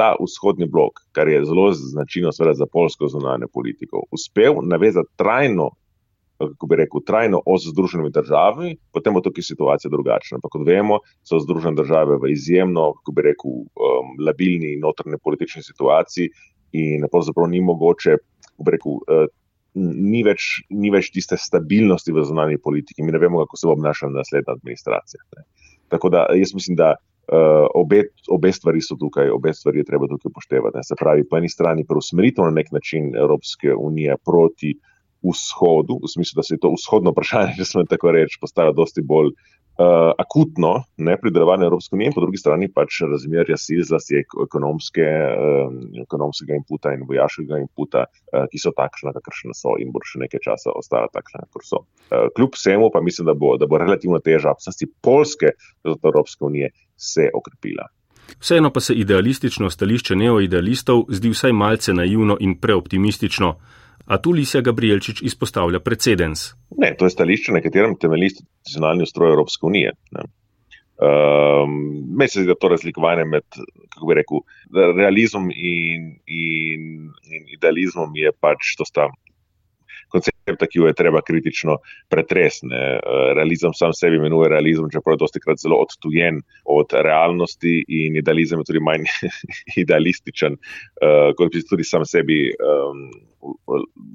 ta 0.00 0.14
vzhodni 0.20 0.66
blok, 0.66 1.02
kar 1.12 1.28
je 1.28 1.44
zelo 1.44 1.70
značilno 1.76 2.32
za 2.32 2.66
polsko 2.72 3.08
zunanje 3.08 3.46
politiko, 3.52 4.02
uspel 4.10 4.62
navezati 4.62 5.08
trajno, 5.16 5.70
kako 6.38 6.66
bi 6.66 6.76
rekel, 6.76 7.02
trajno 7.06 7.42
os 7.46 7.66
združenimi 7.68 8.10
državami, 8.10 8.76
potem 8.92 9.14
bo 9.14 9.20
tukaj 9.20 9.44
situacija 9.44 9.90
drugačna. 9.92 10.38
Ampak 10.38 10.54
kot 10.54 10.64
vemo, 10.66 11.02
so 11.28 11.40
združene 11.44 11.76
države 11.76 12.16
v 12.22 12.30
izjemno, 12.32 12.94
kako 13.00 13.12
bi 13.12 13.26
rekel, 13.28 13.58
um, 13.60 14.14
labilni 14.26 14.78
notrne 14.80 15.20
politični 15.20 15.62
situaciji 15.62 16.30
in 16.80 17.04
pravzaprav 17.12 17.50
ni 17.52 17.60
mogoče, 17.60 18.16
kako 18.46 18.64
bi 18.64 18.76
rekel, 18.78 18.96
uh, 19.04 19.28
ni 19.74 20.22
več, 20.26 20.62
ni 20.70 20.90
več 20.90 21.10
tiste 21.14 21.38
stabilnosti 21.38 22.14
v 22.14 22.24
zunanji 22.26 22.58
politiki, 22.62 23.04
mi 23.06 23.14
ne 23.14 23.20
vemo, 23.22 23.44
kako 23.44 23.56
se 23.56 23.68
bo 23.68 23.76
obnašala 23.76 24.18
naslednja 24.18 24.56
administracija. 24.56 25.22
Ne. 25.36 25.46
Tako 25.90 26.10
da 26.10 26.26
jaz 26.34 26.54
mislim, 26.54 26.76
da 26.78 26.94
uh, 26.94 27.66
obe, 27.74 28.04
obe 28.30 28.52
stvari 28.52 28.82
so 28.82 28.96
tukaj, 28.98 29.30
obe 29.30 29.54
stvari 29.54 29.82
je 29.82 29.88
treba 29.88 30.08
tukaj 30.10 30.30
upoštevati. 30.30 30.84
Se 30.86 30.98
pravi, 30.98 31.26
po 31.28 31.38
eni 31.38 31.50
strani 31.50 31.86
preusmeritev 31.86 32.48
na 32.48 32.54
nek 32.58 32.72
način 32.74 33.14
Evropske 33.16 33.74
unije 33.74 34.16
proti 34.24 34.74
vzhodu, 35.22 36.00
v 36.02 36.08
smislu, 36.08 36.40
da 36.40 36.42
se 36.42 36.54
je 36.54 36.62
to 36.62 36.72
vzhodno 36.74 37.14
vprašanje, 37.14 37.56
če 37.58 37.68
smo 37.68 37.86
tako 37.88 38.14
reči, 38.16 38.38
postalo 38.40 38.72
dosti 38.76 39.02
bolj 39.06 39.32
uh, 39.80 40.12
akutno 40.18 40.72
ne, 40.96 41.16
pri 41.20 41.32
delovanju 41.34 41.66
Evropske 41.68 41.96
unije, 41.96 42.12
po 42.14 42.24
drugi 42.24 42.40
strani 42.40 42.68
pač 42.72 43.00
razmerja 43.12 43.56
sil, 43.64 43.82
zlasti 43.86 44.22
ekonomske, 44.46 45.04
uh, 45.04 45.76
ekonomskega 46.02 46.56
inputa 46.58 46.94
in 46.96 47.06
vojaškega 47.08 47.60
inputa, 47.62 48.06
uh, 48.08 48.48
ki 48.50 48.60
so 48.62 48.74
takšna, 48.76 49.14
kakršna 49.16 49.56
so 49.56 49.76
in 49.80 49.92
bodo 49.94 50.08
še 50.10 50.24
nekaj 50.24 50.44
časa 50.48 50.74
ostala 50.76 51.10
takšna, 51.12 51.46
kakor 51.46 51.66
so. 51.66 51.84
Uh, 52.10 52.28
kljub 52.36 52.56
vsemu 52.58 52.90
pa 52.92 53.04
mislim, 53.04 53.30
da 53.30 53.36
bo, 53.36 53.56
da 53.60 53.70
bo 53.70 53.80
relativno 53.80 54.20
teža, 54.24 54.56
vsasti 54.58 54.90
polske 55.02 55.54
Evropske 55.84 56.44
unije 56.44 56.74
se 56.96 57.30
okrepila. 57.34 57.88
Vseeno 58.38 58.70
pa 58.70 58.80
se 58.80 58.94
idealistično 58.94 59.70
stališče 59.70 60.16
neoidealistov 60.16 61.04
zdi 61.08 61.32
vsaj 61.32 61.52
malce 61.52 61.94
naivno 61.94 62.36
in 62.40 62.54
preoptimistično 62.60 63.54
a 64.10 64.18
tu 64.18 64.32
Lisija 64.34 64.62
Gabrielčič 64.66 65.22
izpostavlja 65.22 65.78
precedens. 65.80 66.50
Ne, 66.78 66.90
to 66.98 67.06
je 67.06 67.14
stališče, 67.14 67.54
na 67.54 67.62
katerem 67.62 67.94
temelji 68.00 68.32
institucionalni 68.32 69.06
ustroj 69.06 69.30
Evropske 69.30 69.66
unije. 69.66 69.92
Um, 71.00 71.76
Meni 72.18 72.28
se 72.28 72.42
zdi, 72.42 72.48
da 72.50 72.58
to 72.58 72.68
razlikovanje 72.68 73.24
med, 73.24 73.46
kako 73.94 74.08
bi 74.08 74.16
rekel, 74.18 74.42
realizmom 74.98 75.46
in, 75.54 76.10
in, 76.26 76.88
in 77.30 77.46
idealizmom 77.54 78.16
je 78.18 78.34
pač 78.40 78.74
to 78.76 78.84
sta 78.88 79.06
koncepta, 80.12 80.66
ki 80.66 80.80
jo 80.80 80.88
je 80.90 80.96
treba 80.98 81.22
kritično 81.26 81.78
pretresne. 82.12 82.80
Eh, 82.98 83.32
realizem 83.38 83.74
sam 83.74 83.94
sebi 83.96 84.20
imenuje 84.20 84.50
realizem, 84.52 84.90
čeprav 84.92 85.16
je 85.16 85.22
dosti 85.24 85.42
krat 85.44 85.62
zelo 85.62 85.80
odtujen 85.84 86.40
od 86.64 86.94
realnosti 87.06 87.74
in 87.88 88.16
idealizem 88.20 88.60
je 88.60 88.70
tudi 88.70 88.84
manj 88.84 89.06
idealističen, 89.82 90.56
uh, 90.56 91.30
kot 91.38 91.52
bi 91.54 91.62
tudi 91.68 91.84
sam 91.84 92.04
sebi 92.04 92.50
um, 92.50 93.04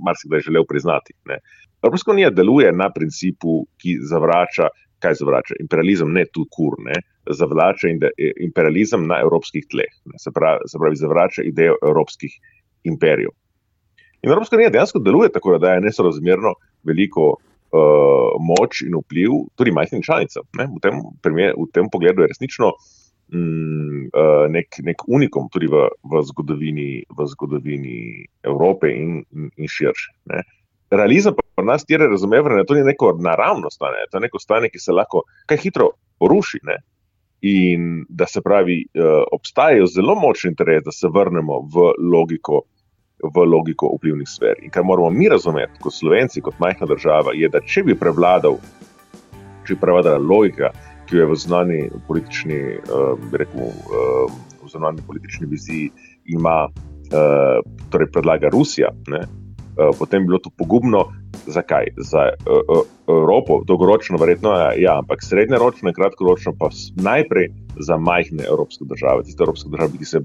marsikdaj 0.06 0.46
želel 0.50 0.66
priznati. 0.70 1.14
Ne. 1.30 1.40
Evropska 1.86 2.12
unija 2.12 2.30
deluje 2.30 2.72
na 2.74 2.90
principu, 2.94 3.66
ki 3.82 3.98
zavrača, 4.10 4.70
kaj 5.04 5.20
zavrača? 5.22 5.58
Imperializem 5.62 6.12
ne 6.14 6.26
tu 6.34 6.46
kur, 6.52 6.78
ne. 6.86 7.00
Zavrača 7.30 7.90
imperializem 8.48 9.08
na 9.08 9.20
evropskih 9.22 9.66
tleh, 9.72 9.94
se 10.22 10.34
pravi, 10.34 10.70
se 10.72 10.82
pravi, 10.82 11.02
zavrača 11.02 11.46
idejo 11.46 11.78
evropskih 11.82 12.34
imperijev. 12.84 13.34
In 14.26 14.32
Evropska 14.32 14.56
unija 14.56 14.70
dejansko 14.74 15.00
deluje 15.00 15.30
tako, 15.32 15.52
da 15.52 15.68
daje 15.68 15.82
nesorazmerno 15.82 16.56
veliko 16.84 17.28
uh, 17.30 18.34
moč 18.42 18.82
in 18.82 18.98
vpliv 18.98 19.36
tudi 19.56 19.72
majhnim 19.72 20.02
članicam. 20.02 20.48
V 20.58 20.82
tem, 20.82 21.02
primer, 21.22 21.54
v 21.54 21.68
tem 21.74 21.92
pogledu 21.94 22.26
je 22.26 22.32
resnično 22.34 22.72
mm, 23.34 24.10
uh, 24.10 24.48
nek, 24.50 24.82
nek 24.82 25.06
unikum 25.08 25.46
tudi 25.54 25.70
v, 25.70 25.86
v, 26.10 26.26
zgodovini, 26.32 26.90
v 27.06 27.30
zgodovini 27.36 28.26
Evrope 28.50 28.90
in, 28.90 29.22
in, 29.30 29.54
in 29.62 29.70
širše. 29.70 30.16
Ne. 30.34 30.42
Realizem 30.90 31.38
pa 31.38 31.46
pri 31.56 31.70
nas 31.70 31.86
tira 31.86 32.10
razumevanje, 32.10 32.64
da 32.64 32.70
to 32.70 32.82
ni 32.82 32.84
neko 32.90 33.14
naravno 33.22 33.70
stanje, 33.70 34.10
to 34.10 34.18
je 34.18 34.26
neko 34.26 34.42
stanje, 34.42 34.74
ki 34.74 34.82
se 34.82 34.94
lahko 34.94 35.28
kaj 35.46 35.62
hitro 35.62 35.94
poruši. 36.18 36.66
Ne. 36.66 36.82
In 37.46 38.08
da 38.10 38.26
se 38.26 38.42
pravi, 38.42 38.88
uh, 38.98 39.22
obstajajo 39.38 39.86
zelo 39.86 40.18
močni 40.18 40.56
interes, 40.56 40.82
da 40.82 40.92
se 40.92 41.14
vrnemo 41.14 41.68
v 41.70 41.92
logiko 42.10 42.66
v 43.24 43.46
logiko 43.48 43.92
vplivnih 43.96 44.28
sfer. 44.28 44.60
In 44.64 44.72
kar 44.74 44.84
moramo 44.84 45.10
mi 45.10 45.30
razumeti, 45.30 45.80
kot 45.82 45.94
slovenci, 45.94 46.42
kot 46.42 46.60
majhna 46.60 46.88
država, 46.90 47.36
je, 47.36 47.50
da 47.50 47.62
če 47.62 47.86
bi 47.88 47.96
prevladal, 47.98 48.60
če 49.66 49.76
bi 49.76 49.80
prevladala 49.82 50.20
logika, 50.20 50.74
ki 51.06 51.16
jo 51.16 51.24
je 51.24 51.30
v 51.32 51.38
znani 51.38 51.80
politični, 52.08 52.60
uh, 52.82 53.32
rekel, 53.38 53.72
uh, 53.72 54.36
v 54.64 54.70
znani 54.74 55.06
politični 55.08 55.48
viziji 55.48 55.90
ima, 56.34 56.66
uh, 56.68 57.60
torej 57.94 58.12
predlaga 58.12 58.50
Rusija, 58.54 58.90
ne, 59.08 59.26
potem 60.00 60.24
bi 60.24 60.32
bilo 60.34 60.40
to 60.40 60.50
pogubno. 60.58 61.06
Zakaj? 61.48 61.86
Za 61.98 62.30
uh, 62.32 62.82
Evropo, 63.08 63.62
dolgoročno, 63.68 64.18
verjetno, 64.18 64.54
ja, 64.78 64.98
ampak 64.98 65.24
srednjeročno 65.24 65.90
in 65.90 65.96
kratkoročno, 65.96 66.56
pa 66.60 66.70
najprej 66.96 67.52
za 67.80 67.98
majhne 67.98 68.44
evropske 68.48 68.86
države. 68.88 69.24
Tiste 69.24 69.44
evropske 69.44 69.70
države, 69.70 69.98
ki 69.98 70.06
se 70.06 70.22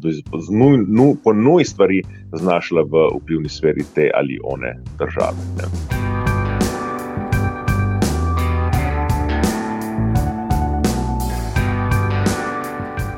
nuj, 0.51 0.85
nu, 0.89 1.15
po 1.25 1.33
nuj 1.33 1.65
stvari 1.65 2.03
znašla 2.33 2.83
v 2.83 3.09
vplivni 3.21 3.49
sferi 3.49 3.85
te 3.95 4.11
ali 4.15 4.39
one 4.45 4.79
države. 4.99 5.37
Ne. 5.59 6.00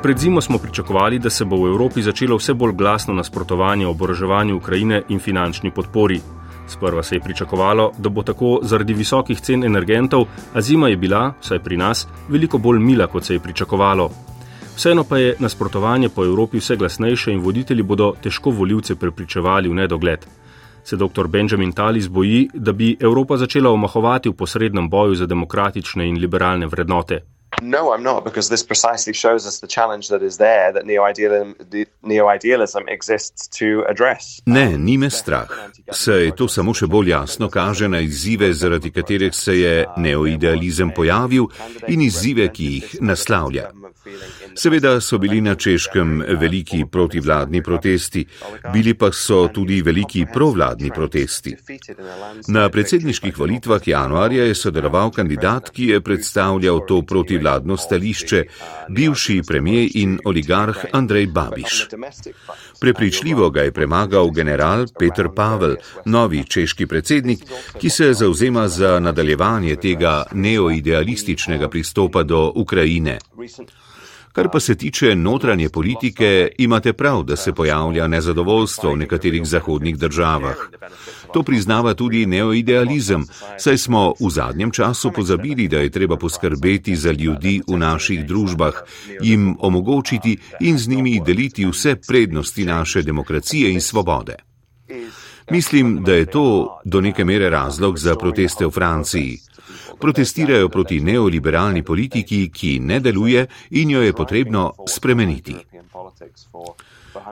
Pred 0.03 0.17
zimo 0.17 0.41
smo 0.41 0.57
pričakovali, 0.57 1.19
da 1.19 1.29
se 1.29 1.45
bo 1.45 1.55
v 1.55 1.67
Evropi 1.67 2.01
začelo 2.01 2.35
vse 2.35 2.53
bolj 2.53 2.73
glasno 2.75 3.13
nasprotovanje 3.13 3.87
oboroževanju 3.87 4.57
Ukrajine 4.57 5.01
in 5.09 5.19
finančni 5.19 5.71
podpori. 5.71 6.19
Sprva 6.67 7.03
se 7.03 7.15
je 7.15 7.21
pričakovalo, 7.21 7.91
da 7.97 8.09
bo 8.09 8.23
tako 8.23 8.59
zaradi 8.63 8.93
visokih 8.93 9.39
cen 9.41 9.63
energentov, 9.63 10.25
a 10.53 10.61
zima 10.61 10.89
je 10.89 10.97
bila, 10.97 11.33
vsaj 11.41 11.59
pri 11.63 11.77
nas, 11.77 12.07
veliko 12.29 12.57
bolj 12.57 12.79
mila, 12.79 13.07
kot 13.07 13.23
se 13.23 13.33
je 13.33 13.39
pričakovalo. 13.39 14.09
Vseeno 14.75 15.03
pa 15.03 15.17
je 15.17 15.35
nasprotovanje 15.39 16.09
po 16.09 16.25
Evropi 16.25 16.59
vse 16.59 16.75
glasnejše 16.75 17.31
in 17.31 17.39
voditelji 17.39 17.83
bodo 17.83 18.13
težko 18.21 18.49
voljivce 18.49 18.95
prepričevali 18.95 19.69
v 19.69 19.73
nedogled. 19.73 20.25
Se 20.83 20.97
dr. 20.97 21.27
Benjamin 21.27 21.71
Talis 21.71 22.09
boji, 22.09 22.49
da 22.53 22.71
bi 22.71 22.97
Evropa 22.99 23.37
začela 23.37 23.71
omahovati 23.71 24.29
v 24.29 24.33
posrednem 24.33 24.89
boju 24.89 25.15
za 25.15 25.25
demokratične 25.25 26.09
in 26.09 26.19
liberalne 26.19 26.67
vrednote. 26.67 27.21
No, 27.61 27.93
I'm 27.93 28.03
not, 28.03 28.23
because 28.23 28.49
this 28.49 28.63
precisely 28.63 29.13
shows 29.13 29.45
us 29.47 29.59
the 29.59 29.67
challenge 29.67 30.09
that 30.09 30.21
is 30.21 30.37
there 30.37 30.71
that 30.73 30.85
neo-idealism 32.03 32.81
exists 32.87 33.47
to 33.59 33.85
address. 33.89 34.41
Ne, 34.45 34.77
ni 34.77 34.97
me 34.97 35.09
strah. 35.09 35.47
Saj 35.91 36.31
to 36.35 36.47
samo 36.47 36.73
še 36.73 36.87
bolj 36.87 37.09
jasno 37.13 37.49
kaže 37.49 37.87
na 37.87 37.99
izzive, 37.99 38.53
zaradi 38.53 38.91
katerih 38.91 39.35
se 39.35 39.59
je 39.59 39.85
neo-idealizem 39.97 40.91
pojavil 40.95 41.47
in 41.87 42.01
izzive, 42.01 42.49
ki 42.49 42.65
jih 42.73 42.97
naslavlja. 43.01 43.69
Seveda 44.55 44.99
so 45.01 45.17
bili 45.17 45.41
na 45.41 45.55
češkem 45.55 46.23
veliki 46.39 46.83
protivladni 46.91 47.63
protesti, 47.63 48.25
bili 48.73 48.93
pa 48.93 49.11
so 49.11 49.47
tudi 49.47 49.81
veliki 49.81 50.25
provladni 50.33 50.91
protesti. 50.91 51.55
Na 52.47 52.69
predsedniških 52.69 53.37
volitvah 53.39 53.87
januarja 53.87 54.43
je 54.43 54.55
sodeloval 54.55 55.11
kandidat, 55.11 55.69
ki 55.69 55.87
je 55.93 56.01
predstavljal 56.01 56.83
to 56.87 57.01
protivladno 57.01 57.42
stališče, 57.77 58.43
bivši 58.89 59.41
premijer 59.47 59.89
in 59.93 60.19
oligarh 60.25 60.85
Andrej 60.91 61.25
Babiš. 61.25 61.87
Prepričljivo 62.79 63.49
ga 63.49 63.61
je 63.61 63.71
premagal 63.71 64.31
general 64.31 64.85
Petr 64.99 65.29
Pavel, 65.35 65.75
novi 66.05 66.43
češki 66.43 66.87
predsednik, 66.87 67.39
ki 67.79 67.89
se 67.89 68.13
zauzema 68.13 68.67
za 68.67 68.99
nadaljevanje 68.99 69.75
tega 69.75 70.23
neoidealističnega 70.31 71.69
pristopa 71.69 72.23
do 72.23 72.51
Ukrajine. 72.55 73.19
Kar 74.33 74.49
pa 74.49 74.59
se 74.59 74.75
tiče 74.75 75.15
notranje 75.15 75.69
politike, 75.69 76.49
imate 76.57 76.93
prav, 76.93 77.23
da 77.23 77.35
se 77.35 77.53
pojavlja 77.53 78.07
nezadovoljstvo 78.07 78.93
v 78.93 78.97
nekaterih 78.97 79.45
zahodnih 79.45 79.97
državah. 79.97 80.55
To 81.33 81.43
priznava 81.43 81.93
tudi 81.93 82.25
neoidealizem, 82.25 83.25
saj 83.57 83.77
smo 83.77 84.13
v 84.19 84.29
zadnjem 84.29 84.71
času 84.71 85.11
pozabili, 85.11 85.67
da 85.67 85.77
je 85.77 85.89
treba 85.89 86.17
poskrbeti 86.17 86.95
za 86.95 87.11
ljudi 87.11 87.61
v 87.67 87.77
naših 87.77 88.25
družbah, 88.25 88.73
jim 89.21 89.55
omogočiti 89.59 90.37
in 90.59 90.77
z 90.77 90.87
njimi 90.87 91.21
deliti 91.25 91.65
vse 91.65 91.95
prednosti 92.07 92.65
naše 92.65 93.01
demokracije 93.01 93.73
in 93.73 93.81
svobode. 93.81 94.35
Mislim, 95.51 96.03
da 96.03 96.13
je 96.13 96.25
to 96.25 96.79
do 96.85 97.01
neke 97.01 97.25
mere 97.25 97.49
razlog 97.49 97.99
za 97.99 98.15
proteste 98.15 98.65
v 98.65 98.71
Franciji 98.71 99.37
protestirajo 99.99 100.69
proti 100.69 100.99
neoliberalni 100.99 101.83
politiki, 101.83 102.49
ki 102.49 102.79
ne 102.79 102.99
deluje 102.99 103.47
in 103.69 103.89
jo 103.89 104.01
je 104.01 104.13
potrebno 104.13 104.73
spremeniti. 104.87 105.55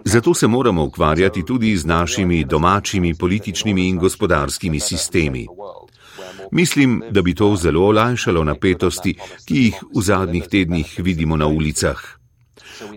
Zato 0.05 0.33
se 0.33 0.47
moramo 0.47 0.83
ukvarjati 0.83 1.45
tudi 1.45 1.77
z 1.77 1.85
našimi 1.85 2.43
domačimi 2.43 3.15
političnimi 3.15 3.87
in 3.87 3.97
gospodarskimi 3.97 4.79
sistemi. 4.79 5.47
Mislim, 6.51 7.03
da 7.09 7.21
bi 7.21 7.35
to 7.35 7.55
zelo 7.55 7.81
olajšalo 7.81 8.43
napetosti, 8.43 9.15
ki 9.45 9.55
jih 9.55 9.83
v 9.95 10.01
zadnjih 10.01 10.47
tednih 10.47 10.95
vidimo 10.97 11.37
na 11.37 11.47
ulicah. 11.47 12.21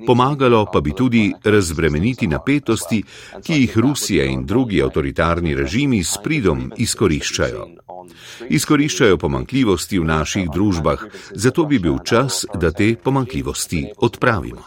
Pomagalo 0.07 0.67
pa 0.73 0.81
bi 0.81 0.93
tudi 0.93 1.33
razbremeniti 1.45 2.27
napetosti, 2.27 3.03
ki 3.45 3.53
jih 3.53 3.79
Rusija 3.79 4.25
in 4.25 4.47
drugi 4.47 4.83
avtoritarni 4.83 5.55
režimi 5.55 6.05
s 6.05 6.19
pridom 6.23 6.73
izkoriščajo. 6.77 7.69
Izkoriščajo 8.49 9.19
pomankljivosti 9.19 9.99
v 9.99 10.05
naših 10.05 10.49
družbah, 10.53 11.05
zato 11.33 11.65
bi 11.65 11.79
bil 11.79 11.99
čas, 12.05 12.45
da 12.55 12.71
te 12.71 12.95
pomankljivosti 12.97 13.87
odpravimo. 13.97 14.63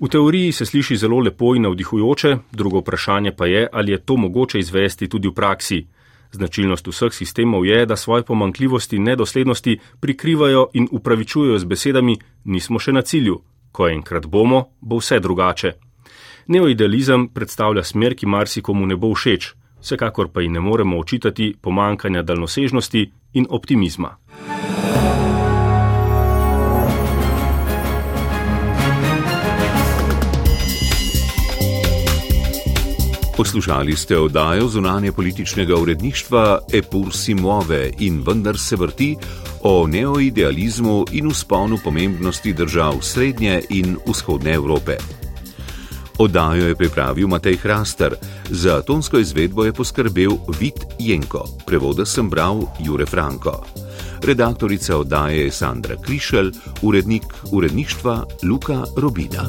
V 0.00 0.08
teoriji 0.08 0.52
se 0.52 0.66
sliši 0.66 0.96
zelo 0.96 1.18
lepo 1.18 1.54
in 1.54 1.62
navdihujoče, 1.62 2.36
drugo 2.52 2.80
vprašanje 2.80 3.32
pa 3.36 3.46
je, 3.46 3.68
ali 3.72 3.92
je 3.92 3.98
to 3.98 4.16
mogoče 4.16 4.58
izvesti 4.58 5.08
tudi 5.08 5.28
v 5.28 5.34
praksi. 5.34 5.86
Značilnost 6.32 6.86
vseh 6.86 7.12
sistemov 7.12 7.66
je, 7.66 7.86
da 7.86 7.96
svoje 7.96 8.22
pomankljivosti 8.22 8.96
in 8.96 9.02
nedoslednosti 9.02 9.78
prikrivajo 10.00 10.68
in 10.72 10.88
upravičujejo 10.90 11.58
z 11.58 11.64
besedami: 11.64 12.16
nismo 12.44 12.78
še 12.78 12.92
na 12.92 13.02
cilju, 13.02 13.40
ko 13.72 13.88
enkrat 13.88 14.26
bomo, 14.26 14.64
bo 14.80 14.96
vse 14.96 15.20
drugače. 15.20 15.72
Neoidealizem 16.50 17.28
predstavlja 17.30 17.84
smer, 17.86 18.16
ki 18.18 18.26
marsikomu 18.26 18.86
ne 18.90 18.96
bo 18.98 19.12
všeč, 19.14 19.52
vsekakor 19.78 20.32
pa 20.34 20.42
ji 20.42 20.48
ne 20.50 20.58
moremo 20.60 20.98
očitati 20.98 21.52
pomankanja 21.62 22.24
daljnosežnosti 22.26 23.02
in 23.38 23.46
optimizma. 23.50 24.16
Poslušali 33.36 33.96
ste 33.96 34.18
oddajo 34.18 34.68
zunanje 34.68 35.12
političnega 35.12 35.76
uredništva 35.76 36.58
Epur 36.72 37.14
Simove 37.14 37.90
in 37.98 38.22
vendar 38.26 38.58
se 38.58 38.76
vrti 38.76 39.16
o 39.62 39.86
neoidealizmu 39.86 41.04
in 41.12 41.26
usponu 41.26 41.78
pomembnosti 41.84 42.52
držav 42.52 43.00
Srednje 43.00 43.62
in 43.68 43.96
Vzhodne 44.06 44.52
Evrope. 44.52 45.19
Oddajo 46.20 46.68
je 46.68 46.76
pripravil 46.76 47.28
Matej 47.28 47.56
Hrastar, 47.56 48.14
za 48.50 48.82
tonsko 48.82 49.18
izvedbo 49.18 49.64
je 49.64 49.72
poskrbel 49.72 50.30
Vit 50.60 50.84
Jenko, 50.98 51.44
prevoda 51.66 52.04
sem 52.04 52.28
bral 52.30 52.60
Jure 52.80 53.06
Franko. 53.06 53.64
Redaktorica 54.22 54.96
oddaje 54.96 55.44
je 55.44 55.50
Sandra 55.50 55.96
Krišelj, 55.96 56.52
urednik 56.82 57.24
uredništva 57.52 58.24
Luka 58.42 58.84
Robida. 58.96 59.48